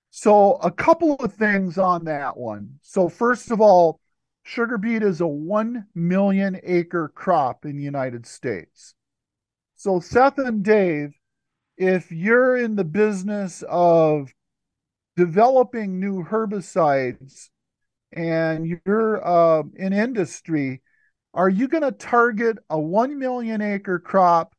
So 0.09 0.53
a 0.55 0.71
couple 0.71 1.13
of 1.17 1.35
things 1.35 1.77
on 1.77 2.05
that 2.05 2.35
one. 2.35 2.79
So 2.81 3.09
first 3.09 3.51
of 3.51 3.61
all, 3.61 3.99
sugar 4.41 4.79
beet 4.79 5.03
is 5.03 5.21
a 5.21 5.27
1 5.27 5.85
million 5.93 6.59
acre 6.63 7.09
crop 7.13 7.63
in 7.63 7.77
the 7.77 7.83
United 7.83 8.25
States. 8.25 8.95
So 9.75 9.99
Seth 9.99 10.39
and 10.39 10.63
Dave, 10.63 11.13
if 11.77 12.11
you're 12.11 12.57
in 12.57 12.75
the 12.75 12.83
business 12.83 13.63
of 13.69 14.33
developing 15.15 15.99
new 15.99 16.23
herbicides 16.23 17.49
and 18.11 18.79
you're 18.83 19.23
uh, 19.23 19.61
in 19.75 19.93
industry, 19.93 20.81
are 21.35 21.49
you 21.49 21.67
going 21.67 21.83
to 21.83 21.91
target 21.91 22.57
a 22.67 22.79
1 22.79 23.19
million 23.19 23.61
acre 23.61 23.99
crop 23.99 24.55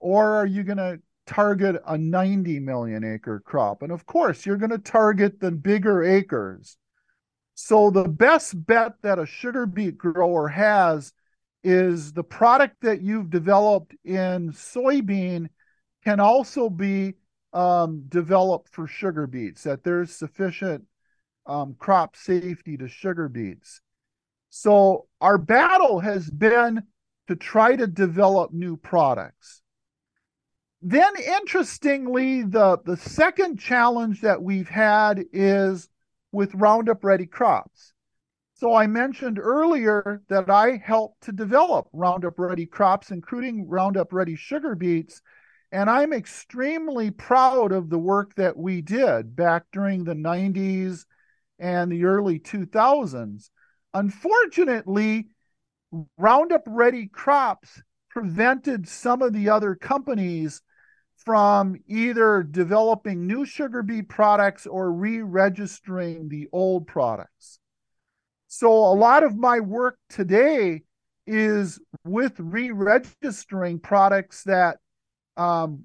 or 0.00 0.36
are 0.36 0.46
you 0.46 0.62
going 0.62 0.78
to 0.78 1.00
target 1.26 1.76
a 1.86 1.98
90 1.98 2.60
million 2.60 3.04
acre 3.04 3.40
crop? 3.40 3.82
And 3.82 3.92
of 3.92 4.06
course, 4.06 4.46
you're 4.46 4.56
going 4.56 4.70
to 4.70 4.78
target 4.78 5.40
the 5.40 5.50
bigger 5.50 6.02
acres. 6.02 6.76
So 7.54 7.90
the 7.90 8.08
best 8.08 8.66
bet 8.66 8.94
that 9.02 9.18
a 9.18 9.26
sugar 9.26 9.66
beet 9.66 9.96
grower 9.96 10.48
has 10.48 11.12
is 11.64 12.12
the 12.12 12.22
product 12.22 12.76
that 12.82 13.02
you've 13.02 13.30
developed 13.30 13.94
in 14.04 14.52
soybean 14.52 15.48
can 16.04 16.20
also 16.20 16.70
be 16.70 17.14
um, 17.52 18.04
developed 18.08 18.68
for 18.68 18.86
sugar 18.86 19.26
beets, 19.26 19.62
that 19.62 19.82
there's 19.82 20.14
sufficient 20.14 20.84
um, 21.46 21.74
crop 21.78 22.14
safety 22.14 22.76
to 22.76 22.86
sugar 22.86 23.28
beets. 23.28 23.80
So 24.50 25.06
our 25.20 25.38
battle 25.38 26.00
has 26.00 26.30
been 26.30 26.82
to 27.28 27.36
try 27.36 27.74
to 27.74 27.86
develop 27.86 28.52
new 28.52 28.76
products 28.76 29.62
then 30.88 31.14
interestingly 31.16 32.44
the 32.44 32.78
the 32.84 32.96
second 32.96 33.58
challenge 33.58 34.20
that 34.20 34.40
we've 34.40 34.68
had 34.68 35.24
is 35.32 35.88
with 36.30 36.54
roundup 36.54 37.02
ready 37.02 37.26
crops. 37.26 37.92
So 38.54 38.72
i 38.72 38.86
mentioned 38.86 39.40
earlier 39.40 40.22
that 40.28 40.48
i 40.48 40.76
helped 40.76 41.24
to 41.24 41.32
develop 41.32 41.88
roundup 41.92 42.38
ready 42.38 42.66
crops 42.66 43.10
including 43.10 43.68
roundup 43.68 44.12
ready 44.12 44.36
sugar 44.36 44.76
beets 44.76 45.22
and 45.72 45.90
i'm 45.90 46.12
extremely 46.12 47.10
proud 47.10 47.72
of 47.72 47.90
the 47.90 47.98
work 47.98 48.36
that 48.36 48.56
we 48.56 48.80
did 48.80 49.34
back 49.34 49.64
during 49.72 50.04
the 50.04 50.14
90s 50.14 51.04
and 51.58 51.90
the 51.90 52.04
early 52.04 52.38
2000s 52.38 53.50
unfortunately 53.92 55.26
roundup 56.16 56.62
ready 56.66 57.08
crops 57.08 57.82
prevented 58.08 58.88
some 58.88 59.20
of 59.20 59.32
the 59.32 59.48
other 59.48 59.74
companies 59.74 60.62
from 61.26 61.74
either 61.88 62.44
developing 62.44 63.26
new 63.26 63.44
sugar 63.44 63.82
beet 63.82 64.08
products 64.08 64.64
or 64.64 64.92
re 64.92 65.20
registering 65.20 66.28
the 66.28 66.48
old 66.52 66.86
products. 66.86 67.58
So, 68.46 68.70
a 68.70 68.94
lot 68.94 69.24
of 69.24 69.36
my 69.36 69.58
work 69.58 69.98
today 70.08 70.82
is 71.26 71.80
with 72.04 72.38
re 72.38 72.70
registering 72.70 73.80
products 73.80 74.44
that 74.44 74.78
um, 75.36 75.82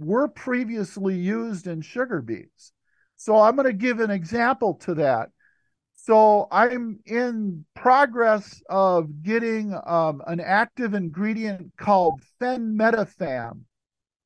were 0.00 0.26
previously 0.26 1.14
used 1.14 1.68
in 1.68 1.80
sugar 1.80 2.20
beets. 2.20 2.72
So, 3.14 3.38
I'm 3.38 3.54
going 3.54 3.68
to 3.68 3.72
give 3.72 4.00
an 4.00 4.10
example 4.10 4.74
to 4.82 4.94
that. 4.96 5.28
So, 5.94 6.48
I'm 6.50 6.98
in 7.06 7.64
progress 7.76 8.60
of 8.68 9.22
getting 9.22 9.78
um, 9.86 10.22
an 10.26 10.40
active 10.40 10.92
ingredient 10.92 11.76
called 11.76 12.20
phenmedipham 12.40 13.60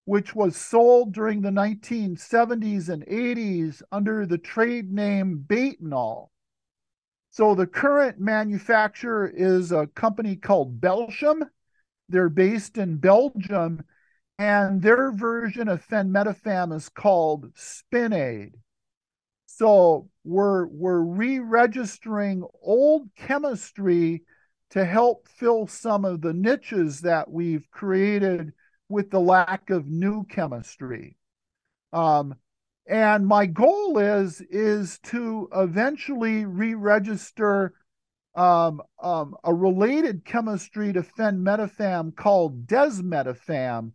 which 0.07 0.37
was 0.37 0.57
sold 0.57 1.13
during 1.13 1.43
the 1.43 1.51
1970s 1.51 2.89
and 2.89 3.05
80s 3.07 3.83
under 3.91 4.25
the 4.25 4.39
trade 4.39 4.91
name 4.91 5.45
Betanal. 5.47 6.29
So 7.31 7.57
the 7.57 7.67
current 7.67 8.21
manufacturer 8.21 9.29
is 9.29 9.73
a 9.73 9.89
company 9.89 10.37
called 10.37 10.81
Belchim. 10.81 11.43
They're 12.09 12.29
based 12.29 12.79
in 12.79 12.99
Belgium, 12.99 13.85
and 14.39 14.81
their 14.81 15.11
version 15.11 15.67
of 15.67 15.85
phenmedipham 15.85 16.73
is 16.73 16.89
called 16.89 17.51
Spin-Aid. 17.57 18.55
So 19.47 20.09
we're 20.23 20.67
we're 20.67 21.01
re-registering 21.01 22.45
old 22.63 23.09
chemistry 23.17 24.23
to 24.71 24.85
help 24.85 25.27
fill 25.29 25.67
some 25.67 26.05
of 26.05 26.21
the 26.21 26.33
niches 26.33 27.01
that 27.01 27.29
we've 27.29 27.69
created 27.73 28.53
with 28.89 29.11
the 29.11 29.21
lack 29.21 29.71
of 29.71 29.87
new 29.87 30.25
chemistry. 30.25 31.17
Um, 31.93 32.35
and 32.89 33.27
my 33.27 33.47
goal 33.47 33.99
is 33.99 34.41
is 34.41 34.99
to 35.05 35.49
eventually 35.53 36.45
re-register 36.45 37.75
um, 38.37 38.83
um, 39.03 39.35
a 39.45 39.53
related 39.53 40.25
chemistry 40.25 40.93
to 40.93 41.03
phenmedipham 41.03 42.15
called 42.15 42.67
desmedipham 42.67 43.93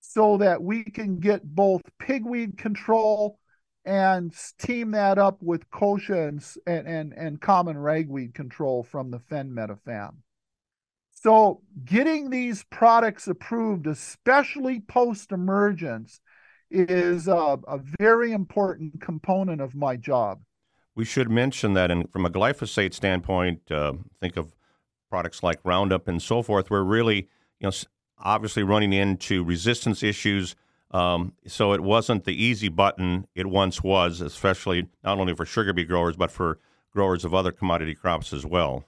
so 0.00 0.36
that 0.38 0.62
we 0.62 0.84
can 0.84 1.18
get 1.18 1.42
both 1.44 1.82
pigweed 1.98 2.58
control 2.58 3.38
and 3.84 4.34
team 4.58 4.90
that 4.90 5.18
up 5.18 5.40
with 5.40 5.70
kochia 5.70 6.28
and, 6.66 6.88
and, 6.88 7.12
and, 7.12 7.40
common 7.40 7.78
ragweed 7.78 8.34
control 8.34 8.82
from 8.82 9.12
the 9.12 9.20
phenmedipham. 9.20 10.14
So 11.22 11.62
getting 11.84 12.28
these 12.28 12.64
products 12.70 13.26
approved, 13.26 13.86
especially 13.86 14.80
post-emergence, 14.80 16.20
is 16.70 17.26
a, 17.26 17.58
a, 17.66 17.80
very 17.98 18.32
important 18.32 19.00
component 19.00 19.62
of 19.62 19.74
my 19.74 19.96
job. 19.96 20.40
We 20.94 21.04
should 21.04 21.30
mention 21.30 21.72
that 21.72 21.90
in, 21.90 22.06
from 22.08 22.26
a 22.26 22.30
glyphosate 22.30 22.92
standpoint, 22.92 23.70
uh, 23.70 23.94
think 24.20 24.36
of 24.36 24.54
products 25.08 25.42
like 25.42 25.58
Roundup 25.64 26.06
and 26.06 26.20
so 26.20 26.42
forth, 26.42 26.70
we're 26.70 26.82
really, 26.82 27.28
you 27.60 27.68
know, 27.68 27.72
obviously 28.18 28.62
running 28.62 28.92
into 28.92 29.42
resistance 29.42 30.02
issues. 30.02 30.54
Um, 30.90 31.32
so 31.46 31.72
it 31.72 31.80
wasn't 31.80 32.24
the 32.24 32.44
easy 32.44 32.68
button 32.68 33.26
it 33.34 33.46
once 33.46 33.82
was, 33.82 34.20
especially 34.20 34.88
not 35.02 35.18
only 35.18 35.34
for 35.34 35.46
sugar 35.46 35.72
beet 35.72 35.88
growers, 35.88 36.16
but 36.16 36.30
for 36.30 36.58
growers 36.92 37.24
of 37.24 37.32
other 37.32 37.52
commodity 37.52 37.94
crops 37.94 38.32
as 38.32 38.44
well. 38.44 38.84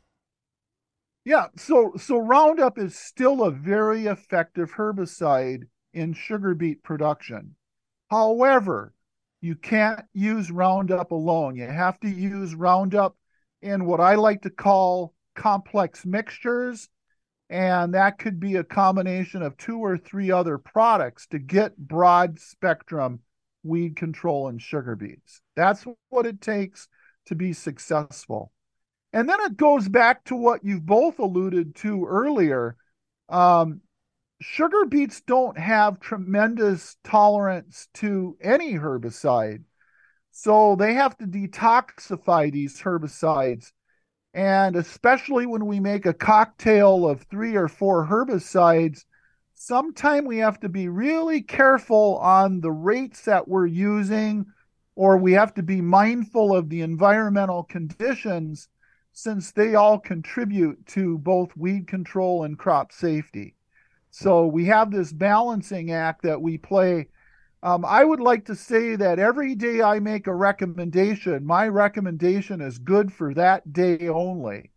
Yeah, 1.28 1.48
so 1.56 1.92
so 1.98 2.16
Roundup 2.16 2.78
is 2.78 2.96
still 2.96 3.42
a 3.42 3.50
very 3.50 4.06
effective 4.06 4.72
herbicide 4.72 5.64
in 5.92 6.14
sugar 6.14 6.54
beet 6.54 6.82
production. 6.82 7.54
However, 8.10 8.94
you 9.42 9.54
can't 9.54 10.00
use 10.14 10.50
Roundup 10.50 11.10
alone. 11.10 11.54
You 11.54 11.66
have 11.66 12.00
to 12.00 12.08
use 12.08 12.54
Roundup 12.54 13.14
in 13.60 13.84
what 13.84 14.00
I 14.00 14.14
like 14.14 14.40
to 14.40 14.50
call 14.50 15.12
complex 15.34 16.06
mixtures. 16.06 16.88
And 17.50 17.92
that 17.92 18.16
could 18.16 18.40
be 18.40 18.56
a 18.56 18.64
combination 18.64 19.42
of 19.42 19.58
two 19.58 19.80
or 19.80 19.98
three 19.98 20.30
other 20.30 20.56
products 20.56 21.26
to 21.26 21.38
get 21.38 21.76
broad 21.76 22.40
spectrum 22.40 23.20
weed 23.62 23.96
control 23.96 24.48
in 24.48 24.60
sugar 24.60 24.96
beets. 24.96 25.42
That's 25.56 25.84
what 26.08 26.24
it 26.24 26.40
takes 26.40 26.88
to 27.26 27.34
be 27.34 27.52
successful. 27.52 28.50
And 29.12 29.28
then 29.28 29.40
it 29.40 29.56
goes 29.56 29.88
back 29.88 30.24
to 30.24 30.36
what 30.36 30.64
you've 30.64 30.84
both 30.84 31.18
alluded 31.18 31.74
to 31.76 32.04
earlier. 32.06 32.76
Um, 33.28 33.80
sugar 34.40 34.84
beets 34.84 35.22
don't 35.22 35.58
have 35.58 36.00
tremendous 36.00 36.96
tolerance 37.04 37.88
to 37.94 38.36
any 38.40 38.74
herbicide. 38.74 39.64
So 40.30 40.76
they 40.76 40.94
have 40.94 41.16
to 41.18 41.26
detoxify 41.26 42.52
these 42.52 42.80
herbicides. 42.80 43.72
And 44.34 44.76
especially 44.76 45.46
when 45.46 45.66
we 45.66 45.80
make 45.80 46.06
a 46.06 46.12
cocktail 46.12 47.08
of 47.08 47.22
three 47.22 47.56
or 47.56 47.66
four 47.66 48.06
herbicides, 48.06 49.04
sometime 49.54 50.26
we 50.26 50.38
have 50.38 50.60
to 50.60 50.68
be 50.68 50.88
really 50.88 51.42
careful 51.42 52.18
on 52.18 52.60
the 52.60 52.70
rates 52.70 53.22
that 53.22 53.48
we're 53.48 53.66
using, 53.66 54.46
or 54.94 55.16
we 55.16 55.32
have 55.32 55.54
to 55.54 55.62
be 55.62 55.80
mindful 55.80 56.54
of 56.54 56.68
the 56.68 56.82
environmental 56.82 57.64
conditions 57.64 58.68
since 59.18 59.50
they 59.50 59.74
all 59.74 59.98
contribute 59.98 60.86
to 60.86 61.18
both 61.18 61.56
weed 61.56 61.88
control 61.88 62.44
and 62.44 62.56
crop 62.56 62.92
safety. 62.92 63.56
So 64.12 64.46
we 64.46 64.66
have 64.66 64.92
this 64.92 65.12
balancing 65.12 65.90
act 65.90 66.22
that 66.22 66.40
we 66.40 66.56
play. 66.56 67.08
Um, 67.64 67.84
I 67.84 68.04
would 68.04 68.20
like 68.20 68.44
to 68.44 68.54
say 68.54 68.94
that 68.94 69.18
every 69.18 69.56
day 69.56 69.82
I 69.82 69.98
make 69.98 70.28
a 70.28 70.34
recommendation, 70.34 71.44
my 71.44 71.66
recommendation 71.66 72.60
is 72.60 72.78
good 72.78 73.12
for 73.12 73.34
that 73.34 73.72
day 73.72 74.06
only 74.06 74.70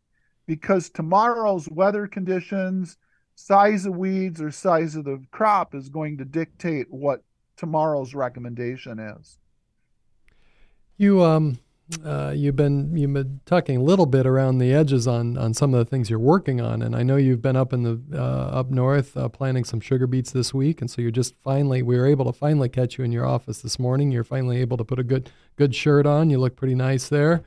because 0.48 0.90
tomorrow's 0.90 1.70
weather 1.70 2.08
conditions, 2.08 2.98
size 3.36 3.86
of 3.86 3.96
weeds, 3.96 4.42
or 4.42 4.50
size 4.50 4.96
of 4.96 5.06
the 5.06 5.24
crop 5.30 5.76
is 5.76 5.88
going 5.88 6.18
to 6.18 6.26
dictate 6.26 6.88
what 6.90 7.24
tomorrow's 7.58 8.16
recommendation 8.16 8.98
is. 8.98 9.38
You 10.98 11.24
um 11.24 11.60
uh, 12.06 12.34
you've 12.36 12.56
been 12.56 12.96
you've 12.96 13.14
been 13.14 13.42
talking 13.46 13.78
a 13.78 13.84
little 13.84 14.06
bit 14.06 14.26
around 14.26 14.60
the 14.60 14.74
edges 14.74 15.08
on 15.08 15.38
on 15.38 15.54
some 15.54 15.74
of 15.74 15.80
the 15.80 15.86
things 15.86 16.10
you're 16.10 16.20
working 16.20 16.62
on, 16.62 16.82
and 16.82 16.96
I 16.96 17.04
know 17.04 17.18
you've 17.18 17.42
been 17.42 17.56
up 17.56 17.74
in 17.74 17.84
the 17.84 18.02
uh, 18.14 18.60
up 18.60 18.70
north 18.70 19.18
uh, 19.18 19.30
planting 19.30 19.66
some 19.66 19.80
sugar 19.80 20.08
beets 20.08 20.32
this 20.32 20.54
week, 20.54 20.82
and 20.82 20.90
so 20.90 21.02
you're 21.02 21.12
just 21.12 21.36
finally 21.44 21.82
we 21.82 21.98
were 21.98 22.08
able 22.08 22.26
to 22.26 22.34
finally 22.34 22.70
catch 22.70 22.98
you 22.98 23.04
in 23.04 23.12
your 23.12 23.26
office 23.26 23.62
this 23.62 23.78
morning. 23.78 24.12
You're 24.12 24.24
finally 24.24 24.62
able 24.62 24.78
to 24.78 24.86
put 24.86 25.00
a 25.00 25.04
good 25.04 25.30
good 25.58 25.76
shirt 25.76 26.06
on. 26.06 26.30
You 26.30 26.40
look 26.40 26.56
pretty 26.56 26.76
nice 26.76 27.10
there. 27.10 27.44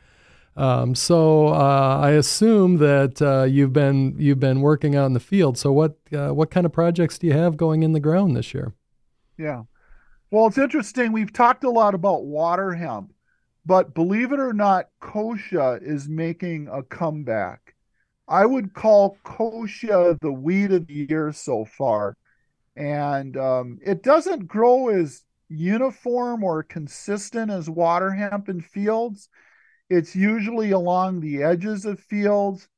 Um, 0.57 0.94
so 0.94 1.49
uh, 1.49 1.99
I 2.01 2.11
assume 2.11 2.77
that 2.79 3.20
uh, 3.23 3.44
you've 3.44 3.73
been 3.73 4.14
you've 4.18 4.40
been 4.40 4.61
working 4.61 4.94
out 4.94 5.07
in 5.07 5.14
the 5.14 5.20
field. 5.20 5.57
So 5.57 5.73
what 5.73 5.97
uh, 6.12 6.31
what 6.31 6.51
kind 6.51 6.66
of 6.66 6.73
projects 6.73 7.18
do 7.18 7.27
you 7.27 7.33
have 7.33 7.57
going 7.57 7.83
in 7.83 7.92
the 7.92 8.01
ground 8.01 8.37
this 8.37 8.53
year? 8.53 8.75
Yeah, 9.38 9.62
well, 10.31 10.47
it's 10.47 10.59
interesting. 10.59 11.12
We've 11.12 11.33
talked 11.33 11.64
a 11.64 11.70
lot 11.70 11.94
about 11.94 12.25
water 12.25 12.75
hemp 12.75 13.13
but 13.66 13.94
believe 13.94 14.33
it 14.33 14.40
or 14.40 14.53
not, 14.53 14.88
kochia 15.00 15.83
is 15.83 16.09
making 16.09 16.68
a 16.68 16.83
comeback. 16.83 17.74
I 18.29 18.46
would 18.46 18.74
call 18.74 19.18
kochia 19.24 20.18
the 20.20 20.33
weed 20.33 20.72
of 20.72 20.87
the 20.87 21.07
year 21.09 21.33
so 21.33 21.64
far. 21.64 22.16
And 22.77 23.37
um, 23.37 23.79
it 23.85 24.03
doesn't 24.03 24.46
grow 24.46 24.88
as 24.88 25.22
uniform 25.48 26.42
or 26.42 26.62
consistent 26.62 27.50
as 27.50 27.70
water 27.70 28.11
hemp 28.11 28.48
in 28.48 28.61
fields. 28.61 29.29
It's 29.88 30.16
usually 30.16 30.70
along 30.70 31.20
the 31.20 31.42
edges 31.42 31.85
of 31.85 32.00
fields, 32.00 32.68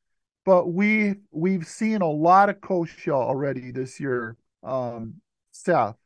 but 0.44 0.68
we 0.68 1.16
we've 1.30 1.66
seen 1.66 2.02
a 2.02 2.10
lot 2.10 2.48
of 2.48 2.60
kochia 2.60 3.12
already 3.12 3.70
this 3.70 4.00
year, 4.00 4.36
um, 4.62 5.20
Seth. 5.52 5.96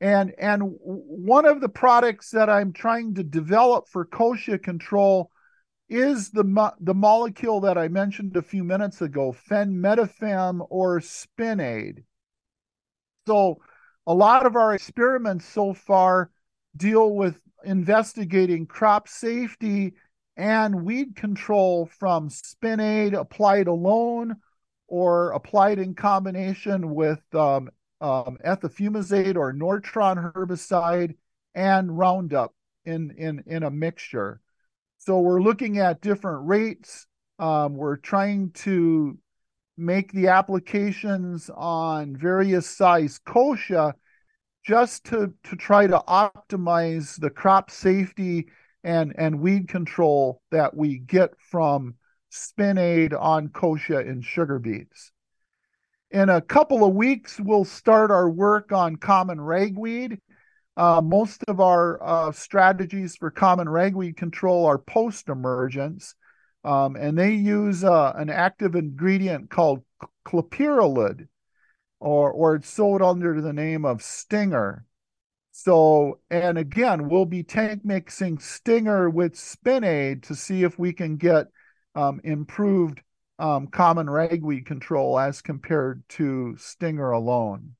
And 0.00 0.32
and 0.38 0.62
one 0.80 1.44
of 1.44 1.60
the 1.60 1.68
products 1.68 2.30
that 2.30 2.48
I'm 2.48 2.72
trying 2.72 3.14
to 3.14 3.24
develop 3.24 3.88
for 3.88 4.06
kochia 4.06 4.62
control 4.62 5.30
is 5.88 6.30
the 6.30 6.44
mo- 6.44 6.74
the 6.80 6.94
molecule 6.94 7.60
that 7.62 7.76
I 7.76 7.88
mentioned 7.88 8.36
a 8.36 8.42
few 8.42 8.62
minutes 8.62 9.00
ago, 9.00 9.34
phenmedipham 9.50 10.64
or 10.70 11.00
Spin-Aid. 11.00 12.04
So 13.26 13.60
a 14.06 14.14
lot 14.14 14.46
of 14.46 14.54
our 14.54 14.74
experiments 14.74 15.46
so 15.46 15.74
far 15.74 16.30
deal 16.76 17.14
with 17.14 17.40
investigating 17.64 18.66
crop 18.66 19.08
safety 19.08 19.94
and 20.36 20.84
weed 20.84 21.16
control 21.16 21.86
from 21.98 22.30
Spin-Aid 22.30 23.14
applied 23.14 23.66
alone 23.66 24.36
or 24.86 25.32
applied 25.32 25.78
in 25.78 25.94
combination 25.94 26.94
with 26.94 27.20
um, 27.34 27.68
um, 28.00 28.38
ethofumesate 28.44 29.36
or 29.36 29.52
Nortron 29.52 30.32
herbicide 30.32 31.16
and 31.54 31.96
Roundup 31.96 32.54
in, 32.84 33.12
in, 33.18 33.42
in 33.46 33.62
a 33.62 33.70
mixture. 33.70 34.40
So 34.98 35.20
we're 35.20 35.42
looking 35.42 35.78
at 35.78 36.00
different 36.00 36.46
rates. 36.46 37.06
Um, 37.38 37.76
we're 37.76 37.96
trying 37.96 38.50
to 38.52 39.18
make 39.76 40.12
the 40.12 40.28
applications 40.28 41.50
on 41.54 42.16
various 42.16 42.68
size 42.68 43.20
kochia 43.26 43.92
just 44.64 45.04
to, 45.06 45.32
to 45.44 45.56
try 45.56 45.86
to 45.86 46.02
optimize 46.08 47.18
the 47.18 47.30
crop 47.30 47.70
safety 47.70 48.48
and, 48.84 49.14
and 49.16 49.40
weed 49.40 49.68
control 49.68 50.42
that 50.50 50.76
we 50.76 50.98
get 50.98 51.30
from 51.38 51.94
Spin-Aid 52.30 53.14
on 53.14 53.48
kochia 53.48 54.04
in 54.04 54.20
sugar 54.20 54.58
beets. 54.58 55.12
In 56.10 56.30
a 56.30 56.40
couple 56.40 56.84
of 56.84 56.94
weeks, 56.94 57.38
we'll 57.38 57.66
start 57.66 58.10
our 58.10 58.30
work 58.30 58.72
on 58.72 58.96
common 58.96 59.40
ragweed. 59.40 60.18
Uh, 60.74 61.02
most 61.02 61.44
of 61.48 61.60
our 61.60 62.02
uh, 62.02 62.32
strategies 62.32 63.16
for 63.16 63.30
common 63.30 63.68
ragweed 63.68 64.16
control 64.16 64.64
are 64.64 64.78
post 64.78 65.28
emergence, 65.28 66.14
um, 66.64 66.96
and 66.96 67.18
they 67.18 67.32
use 67.32 67.84
uh, 67.84 68.12
an 68.16 68.30
active 68.30 68.74
ingredient 68.74 69.50
called 69.50 69.84
clopyralid, 70.24 71.28
or, 72.00 72.30
or 72.32 72.54
it's 72.54 72.70
sold 72.70 73.02
under 73.02 73.42
the 73.42 73.52
name 73.52 73.84
of 73.84 74.02
Stinger. 74.02 74.86
So, 75.50 76.20
and 76.30 76.56
again, 76.56 77.08
we'll 77.08 77.26
be 77.26 77.42
tank 77.42 77.84
mixing 77.84 78.38
Stinger 78.38 79.10
with 79.10 79.36
Spin-Aid 79.36 80.22
to 80.22 80.34
see 80.34 80.62
if 80.62 80.78
we 80.78 80.92
can 80.92 81.16
get 81.16 81.48
um, 81.94 82.20
improved 82.22 83.00
um, 83.38 83.68
common 83.68 84.10
ragweed 84.10 84.66
control 84.66 85.18
as 85.18 85.42
compared 85.42 86.02
to 86.10 86.56
Stinger 86.58 87.10
alone. 87.10 87.74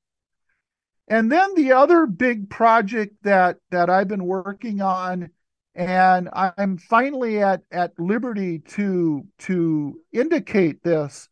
And 1.08 1.32
then 1.32 1.54
the 1.54 1.72
other 1.72 2.06
big 2.06 2.50
project 2.50 3.16
that 3.22 3.56
that 3.70 3.88
I've 3.88 4.08
been 4.08 4.26
working 4.26 4.82
on, 4.82 5.30
and 5.74 6.28
I'm 6.32 6.76
finally 6.76 7.42
at 7.42 7.62
at 7.72 7.98
liberty 7.98 8.58
to 8.58 9.26
to 9.38 10.00
indicate 10.12 10.82
this, 10.82 11.28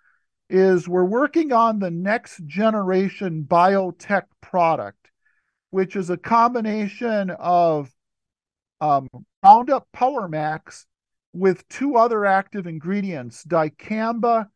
is 0.48 0.88
we're 0.88 1.04
working 1.04 1.52
on 1.52 1.78
the 1.78 1.90
next 1.90 2.44
generation 2.46 3.44
biotech 3.46 4.24
product, 4.40 5.10
which 5.70 5.94
is 5.94 6.08
a 6.08 6.16
combination 6.16 7.30
of 7.30 7.90
um, 8.80 9.08
Roundup 9.44 9.86
Power 9.92 10.26
Max 10.26 10.86
with 11.36 11.68
two 11.68 11.96
other 11.96 12.24
active 12.24 12.66
ingredients, 12.66 13.44
dicamba 13.44 14.46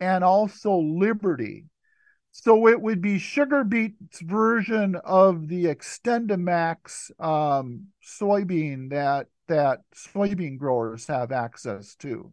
and 0.00 0.22
also 0.22 0.76
Liberty. 0.76 1.64
So 2.32 2.68
it 2.68 2.80
would 2.80 3.00
be 3.00 3.18
Sugar 3.18 3.64
Beet's 3.64 4.20
version 4.20 4.96
of 4.96 5.48
the 5.48 5.64
Extendamax 5.64 7.10
um, 7.18 7.86
soybean 8.04 8.90
that 8.90 9.28
that 9.48 9.80
soybean 9.94 10.58
growers 10.58 11.06
have 11.06 11.32
access 11.32 11.94
to. 11.96 12.32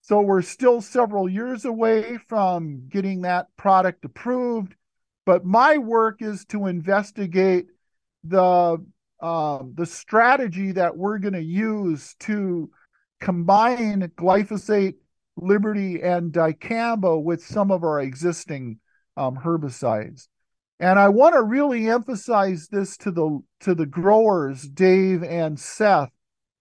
So 0.00 0.20
we're 0.20 0.42
still 0.42 0.80
several 0.80 1.28
years 1.28 1.64
away 1.64 2.18
from 2.28 2.88
getting 2.88 3.22
that 3.22 3.46
product 3.56 4.04
approved, 4.04 4.74
but 5.24 5.44
my 5.44 5.78
work 5.78 6.20
is 6.20 6.44
to 6.46 6.66
investigate 6.66 7.66
the 8.24 8.84
um, 9.20 9.74
the 9.76 9.86
strategy 9.86 10.72
that 10.72 10.96
we're 10.96 11.18
going 11.18 11.34
to 11.34 11.42
use 11.42 12.16
to 12.20 12.70
combine 13.24 14.02
glyphosate, 14.16 14.96
Liberty, 15.36 16.02
and 16.02 16.30
dicamba 16.30 17.20
with 17.20 17.42
some 17.42 17.70
of 17.70 17.82
our 17.82 18.00
existing 18.00 18.78
um, 19.16 19.36
herbicides. 19.36 20.28
And 20.78 20.98
I 20.98 21.08
want 21.08 21.34
to 21.34 21.42
really 21.42 21.88
emphasize 21.88 22.68
this 22.68 22.98
to 22.98 23.10
the 23.10 23.40
to 23.60 23.74
the 23.74 23.86
growers, 23.86 24.62
Dave 24.68 25.22
and 25.22 25.58
Seth. 25.58 26.10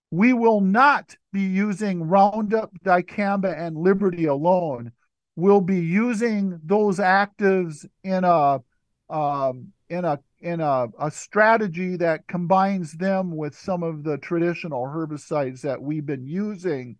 We 0.09 0.31
will 0.31 0.61
not 0.61 1.17
be 1.33 1.41
using 1.41 2.07
Roundup, 2.07 2.71
dicamba, 2.85 3.55
and 3.59 3.75
Liberty 3.75 4.25
alone. 4.25 4.93
We'll 5.35 5.61
be 5.61 5.81
using 5.81 6.61
those 6.63 6.97
actives 6.97 7.85
in 8.03 8.23
a 8.23 8.61
um, 9.09 9.73
in 9.89 10.05
a 10.05 10.19
in 10.43 10.59
a, 10.59 10.87
a 10.99 11.09
strategy 11.09 11.95
that 11.95 12.27
combines 12.27 12.91
them 12.91 13.35
with 13.35 13.57
some 13.57 13.81
of 13.81 14.03
the 14.03 14.17
traditional 14.17 14.83
herbicides 14.83 15.61
that 15.61 15.81
we've 15.81 16.05
been 16.05 16.27
using 16.27 16.97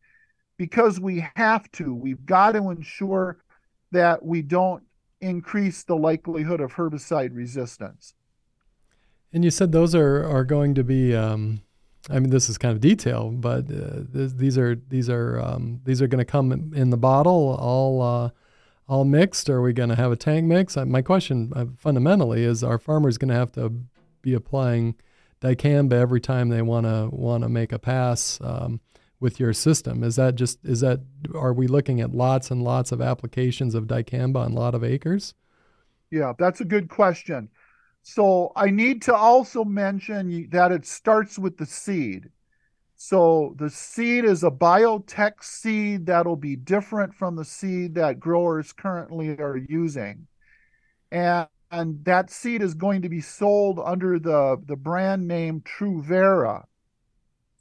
because 0.57 0.97
we 0.99 1.25
have 1.35 1.69
to. 1.73 1.93
We've 1.93 2.25
got 2.25 2.53
to 2.53 2.69
ensure 2.69 3.43
that 3.91 4.23
we 4.25 4.41
don't 4.41 4.83
increase 5.19 5.83
the 5.83 5.95
likelihood 5.95 6.61
of 6.61 6.73
herbicide 6.73 7.35
resistance. 7.35 8.13
And 9.33 9.43
you 9.43 9.51
said 9.51 9.73
those 9.73 9.93
are, 9.93 10.23
are 10.23 10.45
going 10.45 10.73
to 10.75 10.83
be, 10.83 11.13
um, 11.13 11.61
I 12.09 12.19
mean, 12.19 12.29
this 12.29 12.47
is 12.47 12.57
kind 12.57 12.71
of 12.71 12.79
detail, 12.79 13.29
but 13.29 13.65
uh, 13.65 14.03
th- 14.13 14.31
these 14.35 14.57
are 14.57 14.75
these 14.75 15.09
are 15.09 15.39
um, 15.41 15.81
these 15.83 16.01
are 16.01 16.07
going 16.07 16.19
to 16.19 16.31
come 16.31 16.73
in 16.75 16.91
the 16.91 16.97
bottle 16.97 17.57
all 17.59 18.01
uh, 18.01 18.29
all 18.87 19.05
mixed? 19.05 19.49
Are 19.49 19.61
we 19.61 19.73
going 19.73 19.89
to 19.89 19.95
have 19.95 20.11
a 20.11 20.15
tank 20.15 20.45
mix? 20.45 20.75
My 20.75 21.01
question 21.01 21.51
uh, 21.55 21.65
fundamentally 21.77 22.43
is: 22.43 22.63
Are 22.63 22.77
farmers 22.77 23.17
going 23.17 23.29
to 23.29 23.35
have 23.35 23.51
to 23.53 23.73
be 24.21 24.33
applying 24.33 24.95
dicamba 25.41 25.93
every 25.93 26.21
time 26.21 26.49
they 26.49 26.61
want 26.61 26.85
to 26.85 27.09
want 27.11 27.43
to 27.43 27.49
make 27.49 27.71
a 27.71 27.79
pass 27.79 28.39
um, 28.41 28.79
with 29.19 29.39
your 29.39 29.53
system? 29.53 30.03
Is 30.03 30.15
that 30.15 30.35
just 30.35 30.63
is 30.65 30.81
that 30.81 31.01
are 31.35 31.53
we 31.53 31.67
looking 31.67 32.01
at 32.01 32.13
lots 32.13 32.51
and 32.51 32.61
lots 32.61 32.91
of 32.91 33.01
applications 33.01 33.75
of 33.75 33.85
dicamba 33.85 34.37
on 34.37 34.51
a 34.51 34.55
lot 34.55 34.75
of 34.75 34.83
acres? 34.83 35.33
Yeah, 36.11 36.33
that's 36.37 36.61
a 36.61 36.65
good 36.65 36.89
question. 36.89 37.49
So 38.03 38.51
I 38.55 38.69
need 38.69 39.01
to 39.03 39.15
also 39.15 39.63
mention 39.63 40.49
that 40.51 40.71
it 40.71 40.85
starts 40.85 41.39
with 41.39 41.57
the 41.57 41.65
seed. 41.65 42.29
So 43.05 43.53
the 43.57 43.69
seed 43.69 44.23
is 44.23 44.45
a 44.45 44.49
biotech 44.49 45.43
seed 45.43 46.05
that'll 46.05 46.37
be 46.37 46.55
different 46.55 47.13
from 47.13 47.35
the 47.35 47.43
seed 47.43 47.95
that 47.95 48.17
growers 48.17 48.71
currently 48.71 49.31
are 49.39 49.57
using. 49.57 50.27
And, 51.11 51.49
and 51.69 52.05
that 52.05 52.31
seed 52.31 52.61
is 52.61 52.75
going 52.75 53.01
to 53.01 53.09
be 53.09 53.19
sold 53.19 53.77
under 53.83 54.19
the, 54.19 54.55
the 54.65 54.77
brand 54.77 55.27
name 55.27 55.59
Truvera. 55.65 56.63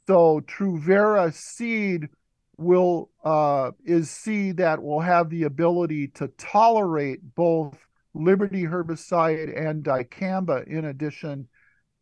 So 0.07 0.39
Truvera 0.47 1.33
seed 1.33 2.07
will 2.55 3.09
uh, 3.25 3.71
is 3.83 4.09
seed 4.09 4.55
that 4.57 4.81
will 4.81 5.01
have 5.01 5.29
the 5.29 5.43
ability 5.43 6.07
to 6.19 6.29
tolerate 6.37 7.19
both 7.35 7.77
Liberty 8.13 8.63
herbicide 8.63 9.59
and 9.59 9.83
dicamba 9.83 10.65
in 10.67 10.85
addition 10.85 11.49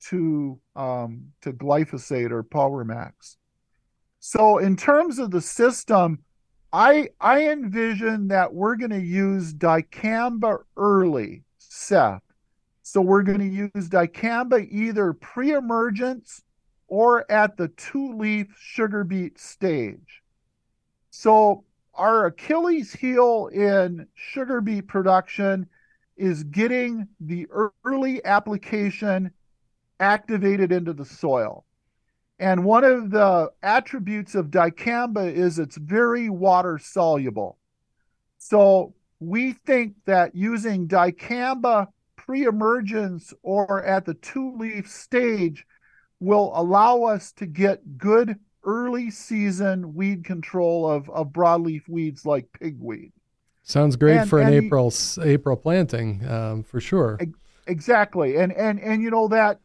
to 0.09 0.59
um, 0.75 1.27
to 1.41 1.53
glyphosate 1.53 2.31
or 2.31 2.43
Power 2.43 2.83
Max. 2.83 3.37
So 4.19 4.57
in 4.57 4.75
terms 4.75 5.19
of 5.19 5.31
the 5.31 5.41
system, 5.41 6.19
I 6.73 7.09
I 7.19 7.49
envision 7.49 8.27
that 8.29 8.53
we're 8.53 8.75
going 8.75 8.91
to 8.91 8.99
use 8.99 9.53
dicamba 9.53 10.59
early, 10.77 11.43
Seth. 11.57 12.21
So 12.83 13.01
we're 13.01 13.23
going 13.23 13.39
to 13.39 13.45
use 13.45 13.89
dicamba 13.89 14.67
either 14.69 15.13
pre-emergence 15.13 16.41
or 16.87 17.29
at 17.31 17.55
the 17.55 17.69
two-leaf 17.69 18.47
sugar 18.59 19.03
beet 19.03 19.39
stage. 19.39 20.21
So 21.09 21.63
our 21.93 22.25
Achilles 22.25 22.93
heel 22.93 23.47
in 23.53 24.07
sugar 24.15 24.61
beet 24.61 24.87
production 24.87 25.67
is 26.17 26.43
getting 26.43 27.07
the 27.19 27.47
early 27.85 28.23
application 28.25 29.31
activated 30.01 30.71
into 30.71 30.91
the 30.91 31.05
soil. 31.05 31.63
And 32.39 32.65
one 32.65 32.83
of 32.83 33.11
the 33.11 33.51
attributes 33.61 34.33
of 34.33 34.47
dicamba 34.47 35.31
is 35.31 35.59
it's 35.59 35.77
very 35.77 36.29
water 36.29 36.79
soluble. 36.79 37.59
So 38.39 38.95
we 39.19 39.53
think 39.53 39.93
that 40.05 40.35
using 40.35 40.87
dicamba 40.87 41.87
pre 42.17 42.45
emergence 42.45 43.31
or 43.43 43.83
at 43.83 44.05
the 44.05 44.15
two 44.15 44.57
leaf 44.57 44.89
stage 44.89 45.65
will 46.19 46.51
allow 46.55 47.03
us 47.03 47.31
to 47.33 47.45
get 47.45 47.97
good 47.97 48.35
early 48.63 49.11
season 49.11 49.93
weed 49.93 50.23
control 50.25 50.89
of, 50.89 51.09
of 51.11 51.27
broadleaf 51.27 51.87
weeds 51.87 52.25
like 52.25 52.47
pigweed. 52.59 53.11
Sounds 53.63 53.95
great 53.95 54.17
and, 54.17 54.29
for 54.29 54.39
an 54.39 54.51
April 54.51 54.91
April 55.23 55.55
planting 55.55 56.27
um, 56.27 56.63
for 56.63 56.81
sure. 56.81 57.19
Exactly, 57.67 58.37
and 58.37 58.51
and 58.53 58.79
and 58.79 59.03
you 59.03 59.11
know 59.11 59.27
that 59.27 59.59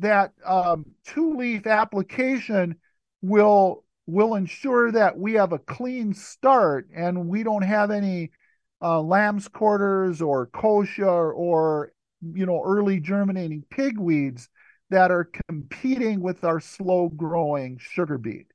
that 0.00 0.32
um, 0.44 0.84
two 1.04 1.36
leaf 1.36 1.66
application 1.66 2.76
will 3.22 3.84
will 4.06 4.34
ensure 4.34 4.90
that 4.90 5.16
we 5.16 5.34
have 5.34 5.52
a 5.52 5.58
clean 5.58 6.12
start 6.12 6.88
and 6.94 7.28
we 7.28 7.42
don't 7.42 7.62
have 7.62 7.90
any 7.90 8.30
uh, 8.82 9.00
lamb's 9.00 9.46
quarters 9.46 10.20
or 10.20 10.48
kochia 10.48 11.06
or, 11.06 11.32
or 11.32 11.92
you 12.34 12.44
know 12.44 12.62
early 12.64 12.98
germinating 12.98 13.62
pigweeds 13.70 14.48
that 14.90 15.10
are 15.10 15.30
competing 15.48 16.20
with 16.20 16.44
our 16.44 16.60
slow 16.60 17.08
growing 17.08 17.78
sugar 17.78 18.18
beet. 18.18 18.46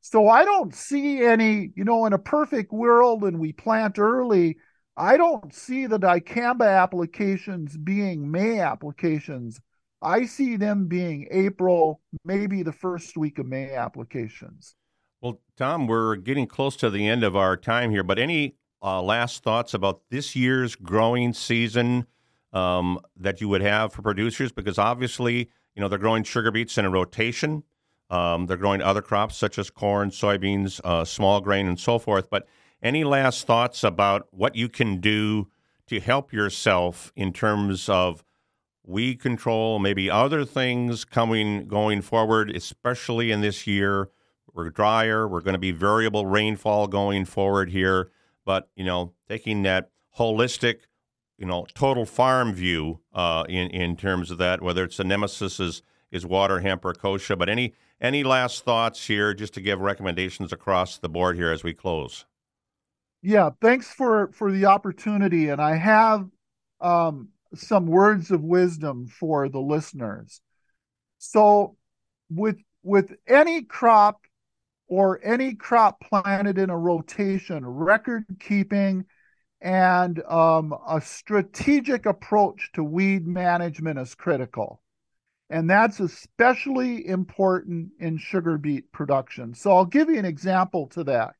So 0.00 0.28
I 0.28 0.44
don't 0.44 0.72
see 0.72 1.24
any, 1.24 1.72
you 1.74 1.84
know, 1.84 2.06
in 2.06 2.12
a 2.12 2.18
perfect 2.18 2.72
world 2.72 3.24
and 3.24 3.40
we 3.40 3.52
plant 3.52 3.98
early, 3.98 4.58
I 4.96 5.16
don't 5.16 5.52
see 5.52 5.86
the 5.86 5.98
dicamba 5.98 6.80
applications 6.80 7.76
being 7.76 8.30
May 8.30 8.60
applications. 8.60 9.60
I 10.02 10.26
see 10.26 10.56
them 10.56 10.86
being 10.86 11.26
April, 11.30 12.00
maybe 12.24 12.62
the 12.62 12.72
first 12.72 13.16
week 13.16 13.38
of 13.38 13.46
May 13.46 13.72
applications. 13.72 14.76
Well, 15.20 15.40
Tom, 15.56 15.86
we're 15.86 16.16
getting 16.16 16.46
close 16.46 16.76
to 16.76 16.90
the 16.90 17.08
end 17.08 17.24
of 17.24 17.34
our 17.34 17.56
time 17.56 17.90
here, 17.90 18.02
but 18.02 18.18
any 18.18 18.56
uh, 18.82 19.02
last 19.02 19.42
thoughts 19.42 19.74
about 19.74 20.02
this 20.10 20.36
year's 20.36 20.76
growing 20.76 21.32
season 21.32 22.06
um, 22.52 23.00
that 23.16 23.40
you 23.40 23.48
would 23.48 23.62
have 23.62 23.92
for 23.92 24.02
producers? 24.02 24.52
Because 24.52 24.78
obviously, 24.78 25.50
you 25.74 25.80
know, 25.80 25.88
they're 25.88 25.98
growing 25.98 26.22
sugar 26.22 26.50
beets 26.50 26.76
in 26.78 26.84
a 26.84 26.90
rotation. 26.90 27.62
Um, 28.10 28.46
they're 28.46 28.56
growing 28.56 28.82
other 28.82 29.02
crops 29.02 29.36
such 29.36 29.58
as 29.58 29.70
corn, 29.70 30.10
soybeans, 30.10 30.80
uh, 30.84 31.04
small 31.04 31.40
grain, 31.40 31.66
and 31.66 31.80
so 31.80 31.98
forth. 31.98 32.30
But 32.30 32.46
any 32.82 33.02
last 33.02 33.46
thoughts 33.46 33.82
about 33.82 34.28
what 34.30 34.54
you 34.54 34.68
can 34.68 35.00
do 35.00 35.48
to 35.88 35.98
help 36.00 36.32
yourself 36.32 37.12
in 37.16 37.32
terms 37.32 37.88
of 37.88 38.22
weed 38.86 39.20
control, 39.20 39.78
maybe 39.78 40.08
other 40.08 40.44
things 40.44 41.04
coming 41.04 41.66
going 41.66 42.00
forward, 42.00 42.50
especially 42.54 43.30
in 43.30 43.40
this 43.40 43.66
year. 43.66 44.10
We're 44.54 44.70
drier. 44.70 45.28
We're 45.28 45.42
going 45.42 45.54
to 45.54 45.58
be 45.58 45.72
variable 45.72 46.24
rainfall 46.24 46.86
going 46.86 47.26
forward 47.26 47.70
here, 47.70 48.10
but 48.46 48.70
you 48.74 48.84
know, 48.84 49.12
taking 49.28 49.62
that 49.64 49.90
holistic, 50.18 50.80
you 51.36 51.44
know, 51.44 51.66
total 51.74 52.06
farm 52.06 52.54
view 52.54 53.00
uh, 53.12 53.44
in 53.48 53.68
in 53.70 53.96
terms 53.96 54.30
of 54.30 54.38
that, 54.38 54.62
whether 54.62 54.84
it's 54.84 54.96
the 54.96 55.04
nemesis 55.04 55.60
is 55.60 55.82
is 56.10 56.24
water 56.24 56.60
hemp 56.60 56.84
or. 56.86 56.94
But 57.36 57.50
any 57.50 57.74
any 58.00 58.24
last 58.24 58.64
thoughts 58.64 59.06
here, 59.06 59.34
just 59.34 59.52
to 59.54 59.60
give 59.60 59.80
recommendations 59.80 60.52
across 60.52 60.96
the 60.96 61.08
board 61.08 61.36
here 61.36 61.50
as 61.50 61.62
we 61.62 61.74
close? 61.74 62.24
Yeah, 63.22 63.50
thanks 63.60 63.92
for 63.92 64.30
for 64.32 64.50
the 64.50 64.64
opportunity, 64.64 65.48
and 65.50 65.60
I 65.60 65.76
have 65.76 66.30
um, 66.80 67.28
some 67.54 67.86
words 67.86 68.30
of 68.30 68.42
wisdom 68.42 69.06
for 69.06 69.48
the 69.48 69.60
listeners. 69.60 70.40
So, 71.18 71.76
with 72.30 72.58
with 72.82 73.14
any 73.26 73.62
crop 73.62 74.20
or 74.88 75.20
any 75.24 75.54
crop 75.54 76.00
planted 76.00 76.58
in 76.58 76.70
a 76.70 76.78
rotation, 76.78 77.66
record 77.66 78.24
keeping 78.38 79.06
and 79.60 80.22
um, 80.24 80.74
a 80.88 81.00
strategic 81.00 82.06
approach 82.06 82.70
to 82.74 82.84
weed 82.84 83.26
management 83.26 83.98
is 83.98 84.14
critical. 84.14 84.80
And 85.48 85.70
that's 85.70 86.00
especially 86.00 87.06
important 87.06 87.90
in 88.00 88.18
sugar 88.18 88.58
beet 88.58 88.90
production. 88.92 89.54
So 89.54 89.72
I'll 89.72 89.84
give 89.84 90.10
you 90.10 90.18
an 90.18 90.24
example 90.24 90.88
to 90.88 91.04
that. 91.04 91.34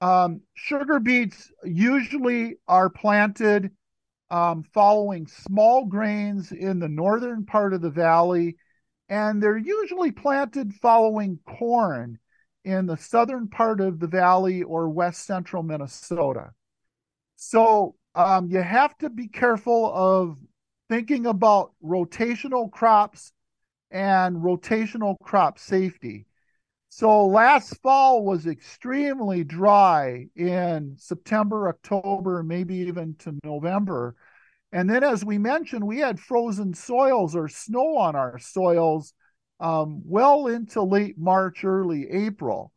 Um, 0.00 0.40
sugar 0.54 0.98
beets 0.98 1.50
usually 1.62 2.56
are 2.66 2.88
planted 2.88 3.70
um, 4.30 4.62
following 4.72 5.26
small 5.26 5.86
grains 5.86 6.52
in 6.52 6.78
the 6.78 6.88
northern 6.88 7.44
part 7.44 7.74
of 7.74 7.80
the 7.80 7.90
valley, 7.90 8.56
and 9.08 9.42
they're 9.42 9.58
usually 9.58 10.12
planted 10.12 10.72
following 10.74 11.38
corn 11.46 12.18
in 12.64 12.86
the 12.86 12.96
southern 12.96 13.48
part 13.48 13.80
of 13.80 13.98
the 13.98 14.06
valley 14.06 14.62
or 14.62 14.88
west 14.88 15.26
central 15.26 15.62
Minnesota. 15.62 16.50
So 17.36 17.96
um, 18.14 18.50
you 18.50 18.60
have 18.62 18.96
to 18.98 19.10
be 19.10 19.28
careful 19.28 19.92
of 19.94 20.36
thinking 20.88 21.26
about 21.26 21.72
rotational 21.82 22.70
crops 22.70 23.32
and 23.90 24.36
rotational 24.36 25.16
crop 25.22 25.58
safety. 25.58 26.26
So 26.90 27.26
last 27.26 27.80
fall 27.82 28.24
was 28.24 28.46
extremely 28.46 29.44
dry 29.44 30.26
in 30.34 30.96
September, 30.98 31.68
October, 31.68 32.42
maybe 32.42 32.74
even 32.76 33.14
to 33.20 33.38
November. 33.44 34.16
And 34.72 34.90
then, 34.90 35.04
as 35.04 35.24
we 35.24 35.38
mentioned, 35.38 35.86
we 35.86 35.98
had 35.98 36.18
frozen 36.18 36.74
soils 36.74 37.34
or 37.36 37.48
snow 37.48 37.96
on 37.96 38.16
our 38.16 38.38
soils 38.38 39.14
um, 39.60 40.02
well 40.04 40.48
into 40.48 40.82
late 40.82 41.16
March, 41.16 41.64
early 41.64 42.10
April. 42.10 42.72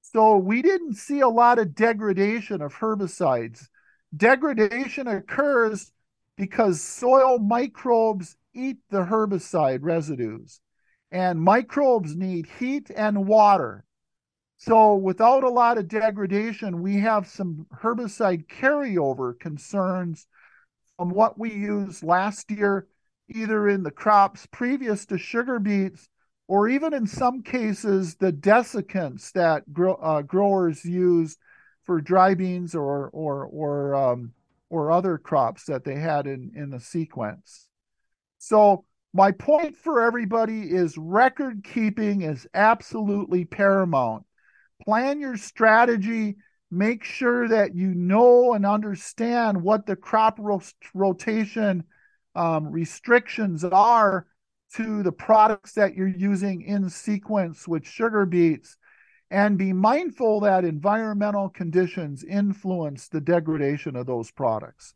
So 0.00 0.38
we 0.38 0.62
didn't 0.62 0.94
see 0.94 1.20
a 1.20 1.28
lot 1.28 1.58
of 1.58 1.74
degradation 1.74 2.62
of 2.62 2.74
herbicides. 2.74 3.68
Degradation 4.16 5.06
occurs 5.06 5.92
because 6.36 6.80
soil 6.80 7.38
microbes 7.38 8.36
eat 8.54 8.78
the 8.88 9.04
herbicide 9.04 9.80
residues, 9.82 10.60
and 11.10 11.40
microbes 11.40 12.14
need 12.16 12.46
heat 12.58 12.90
and 12.94 13.26
water. 13.26 13.84
So, 14.56 14.94
without 14.94 15.42
a 15.42 15.48
lot 15.48 15.78
of 15.78 15.88
degradation, 15.88 16.82
we 16.82 16.98
have 16.98 17.26
some 17.26 17.66
herbicide 17.82 18.46
carryover 18.46 19.38
concerns 19.38 20.26
from 20.98 21.10
what 21.10 21.38
we 21.38 21.50
used 21.52 22.02
last 22.02 22.50
year, 22.50 22.86
either 23.28 23.68
in 23.68 23.82
the 23.82 23.90
crops 23.90 24.46
previous 24.52 25.06
to 25.06 25.16
sugar 25.16 25.58
beets 25.58 26.08
or 26.50 26.68
even 26.68 26.92
in 26.92 27.06
some 27.06 27.42
cases 27.42 28.16
the 28.16 28.32
desiccants 28.32 29.30
that 29.32 29.72
grow, 29.72 29.94
uh, 29.94 30.20
growers 30.20 30.84
use 30.84 31.36
for 31.84 32.00
dry 32.00 32.34
beans 32.34 32.74
or 32.74 33.08
or 33.12 33.46
or 33.46 33.94
um, 33.94 34.32
or 34.68 34.90
other 34.90 35.16
crops 35.16 35.64
that 35.66 35.84
they 35.84 35.94
had 35.94 36.26
in 36.26 36.50
in 36.56 36.70
the 36.70 36.80
sequence. 36.80 37.68
So 38.38 38.84
my 39.12 39.32
point 39.32 39.76
for 39.76 40.02
everybody 40.02 40.62
is 40.70 40.96
record 40.96 41.64
keeping 41.64 42.22
is 42.22 42.46
absolutely 42.54 43.44
paramount. 43.44 44.24
Plan 44.82 45.20
your 45.20 45.36
strategy. 45.36 46.36
Make 46.70 47.02
sure 47.02 47.48
that 47.48 47.74
you 47.74 47.92
know 47.94 48.54
and 48.54 48.64
understand 48.64 49.60
what 49.60 49.86
the 49.86 49.96
crop 49.96 50.38
ro- 50.38 50.62
rotation 50.94 51.84
um, 52.36 52.68
restrictions 52.68 53.64
are 53.64 54.26
to 54.74 55.02
the 55.02 55.12
products 55.12 55.72
that 55.72 55.94
you're 55.94 56.06
using 56.06 56.62
in 56.62 56.88
sequence 56.88 57.66
with 57.66 57.84
sugar 57.84 58.24
beets 58.24 58.76
and 59.30 59.58
be 59.58 59.72
mindful 59.72 60.40
that 60.40 60.64
environmental 60.64 61.48
conditions 61.48 62.22
influence 62.24 63.08
the 63.08 63.20
degradation 63.20 63.96
of 63.96 64.06
those 64.06 64.30
products. 64.30 64.94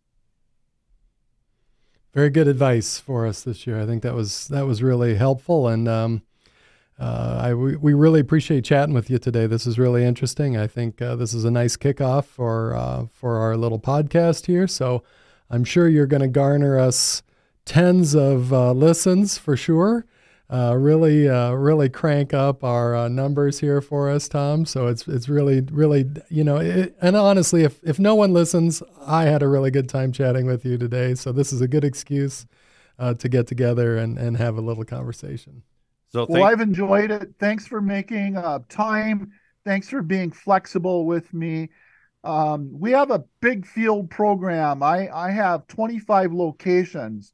Very 2.15 2.31
good 2.31 2.47
advice 2.47 3.01
for 3.01 3.27
us 3.27 3.43
this 3.43 3.67
year. 3.67 3.81
I 3.81 3.87
think 3.87 4.05
that 4.05 4.15
was 4.15 4.47
that 4.47 4.67
was 4.67 4.85
really 4.85 5.17
helpful, 5.17 5.67
and 5.67 5.89
um, 5.89 6.23
uh, 6.97 7.41
I 7.43 7.55
we, 7.55 7.75
we 7.75 7.93
really 7.93 8.21
appreciate 8.21 8.65
chatting 8.65 8.95
with 8.95 9.11
you 9.11 9.19
today. 9.19 9.49
This 9.49 9.67
is 9.67 9.81
really 9.81 10.05
interesting. 10.05 10.57
I 10.57 10.69
think 10.69 11.03
uh, 11.03 11.17
this 11.17 11.35
is 11.35 11.45
a 11.45 11.51
nice 11.51 11.77
kickoff 11.77 12.27
for 12.27 12.73
uh, 12.77 13.07
for 13.13 13.39
our 13.39 13.57
little 13.57 13.81
podcast 13.81 14.47
here. 14.47 14.69
So 14.69 15.03
I'm 15.51 15.65
sure 15.65 15.89
you're 15.89 16.07
going 16.07 16.23
to 16.23 16.29
garner 16.29 16.79
us 16.79 17.25
tens 17.65 18.15
of 18.15 18.53
uh, 18.53 18.71
listens 18.71 19.37
for 19.37 19.57
sure. 19.57 20.07
Uh, 20.51 20.77
really, 20.77 21.27
uh, 21.27 21.53
really 21.53 21.89
crank 21.89 22.35
up 22.35 22.63
our 22.63 22.95
uh, 22.95 23.09
numbers 23.09 23.61
here 23.61 23.81
for 23.81 24.11
us, 24.11 24.29
Tom. 24.29 24.67
So 24.67 24.89
it's 24.89 25.09
it's 25.09 25.27
really, 25.27 25.63
really, 25.63 26.05
you 26.29 26.45
know, 26.45 26.59
it, 26.59 26.95
and 27.01 27.17
honestly, 27.17 27.65
if 27.65 27.81
if 27.83 27.99
no 27.99 28.15
one 28.15 28.35
listens, 28.35 28.83
I 29.07 29.25
had 29.25 29.43
a 29.43 29.49
really 29.49 29.71
good 29.71 29.89
time 29.89 30.13
chatting 30.13 30.45
with 30.45 30.65
you 30.65 30.77
today. 30.77 31.15
So 31.15 31.33
this 31.33 31.51
is 31.51 31.63
a 31.63 31.69
good 31.69 31.83
excuse 31.83 32.47
uh, 32.99 33.15
to 33.15 33.29
get 33.29 33.47
together 33.47 33.97
and 33.97 34.19
and 34.19 34.37
have 34.37 34.59
a 34.59 34.61
little 34.61 34.85
conversation. 34.85 35.63
So 36.09 36.27
well, 36.29 36.45
I've 36.45 36.61
enjoyed 36.61 37.11
it. 37.11 37.35
Thanks 37.41 37.67
for 37.67 37.81
making 37.81 38.37
uh, 38.37 38.61
time. 38.69 39.33
Thanks 39.65 39.89
for 39.89 40.03
being 40.03 40.31
flexible 40.31 41.07
with 41.07 41.33
me. 41.33 41.71
Um, 42.23 42.71
we 42.79 42.93
have 42.93 43.11
a 43.11 43.25
big 43.41 43.67
field 43.67 44.11
program. 44.11 44.83
I 44.83 45.09
I 45.11 45.31
have 45.31 45.67
25 45.69 46.35
locations 46.35 47.33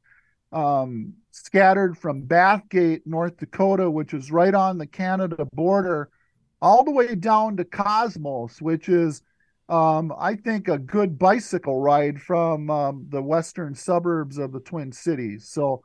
um, 0.51 1.13
scattered 1.31 1.97
from 1.97 2.23
Bathgate, 2.23 3.01
North 3.05 3.37
Dakota, 3.37 3.89
which 3.89 4.13
is 4.13 4.31
right 4.31 4.53
on 4.53 4.77
the 4.77 4.87
Canada 4.87 5.47
border, 5.53 6.09
all 6.61 6.83
the 6.83 6.91
way 6.91 7.15
down 7.15 7.57
to 7.57 7.65
Cosmos, 7.65 8.61
which 8.61 8.89
is, 8.89 9.21
um, 9.69 10.13
I 10.17 10.35
think, 10.35 10.67
a 10.67 10.77
good 10.77 11.17
bicycle 11.17 11.79
ride 11.79 12.21
from 12.21 12.69
um, 12.69 13.07
the 13.09 13.21
western 13.21 13.73
suburbs 13.73 14.37
of 14.37 14.51
the 14.51 14.59
Twin 14.59 14.91
Cities. 14.91 15.47
So 15.47 15.83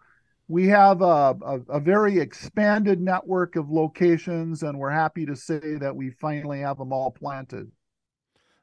we 0.49 0.69
have 0.69 1.01
a, 1.03 1.37
a, 1.45 1.61
a, 1.69 1.81
very 1.81 2.19
expanded 2.19 3.01
network 3.01 3.57
of 3.57 3.71
locations, 3.71 4.63
and 4.63 4.79
we're 4.79 4.91
happy 4.91 5.27
to 5.27 5.35
say 5.35 5.77
that 5.81 5.97
we 5.97 6.11
finally 6.11 6.61
have 6.61 6.79
them 6.79 6.93
all 6.93 7.11
planted. 7.11 7.71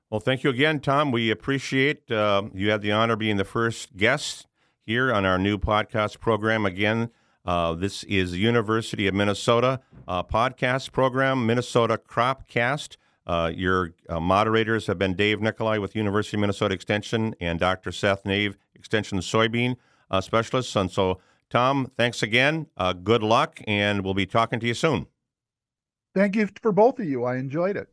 Well, 0.10 0.20
thank 0.20 0.44
you 0.44 0.50
again, 0.50 0.80
Tom. 0.80 1.12
We 1.12 1.32
appreciate 1.32 2.10
uh, 2.12 2.44
you 2.54 2.70
had 2.70 2.82
the 2.82 2.92
honor 2.92 3.14
of 3.14 3.20
being 3.20 3.38
the 3.38 3.44
first 3.44 3.98
guest 3.98 4.46
here 4.86 5.14
on 5.14 5.26
our 5.26 5.38
new 5.38 5.58
podcast 5.58 6.20
program. 6.20 6.66
Again, 6.66 7.10
uh, 7.46 7.74
this 7.74 8.04
is 8.04 8.38
University 8.38 9.08
of 9.08 9.14
Minnesota 9.14 9.80
uh, 10.08 10.24
podcast 10.24 10.92
program, 10.92 11.46
Minnesota 11.46 11.98
Cropcast. 11.98 12.98
Uh, 13.26 13.52
your 13.56 13.94
uh, 14.10 14.20
moderators 14.20 14.88
have 14.88 15.00
been 15.00 15.16
Dave 15.16 15.42
Nicolai 15.42 15.78
with 15.78 15.96
University 15.96 16.36
of 16.36 16.42
Minnesota 16.42 16.76
Extension 16.76 17.34
and 17.40 17.60
Dr. 17.60 17.92
Seth 17.92 18.24
Naeve, 18.26 18.56
Extension 18.76 19.20
soybean 19.20 19.78
uh, 20.12 20.20
specialist. 20.20 20.76
And 20.76 20.92
so, 20.92 21.20
Tom, 21.50 21.90
thanks 21.96 22.22
again. 22.22 22.68
Uh, 22.76 22.92
good 22.92 23.24
luck, 23.24 23.62
and 23.66 24.04
we'll 24.04 24.14
be 24.14 24.26
talking 24.26 24.60
to 24.60 24.68
you 24.68 24.74
soon. 24.74 25.08
Thank 26.14 26.36
you 26.36 26.50
for 26.62 26.74
both 26.74 27.00
of 27.00 27.06
you. 27.06 27.24
I 27.24 27.38
enjoyed 27.38 27.78
it. 27.78 27.93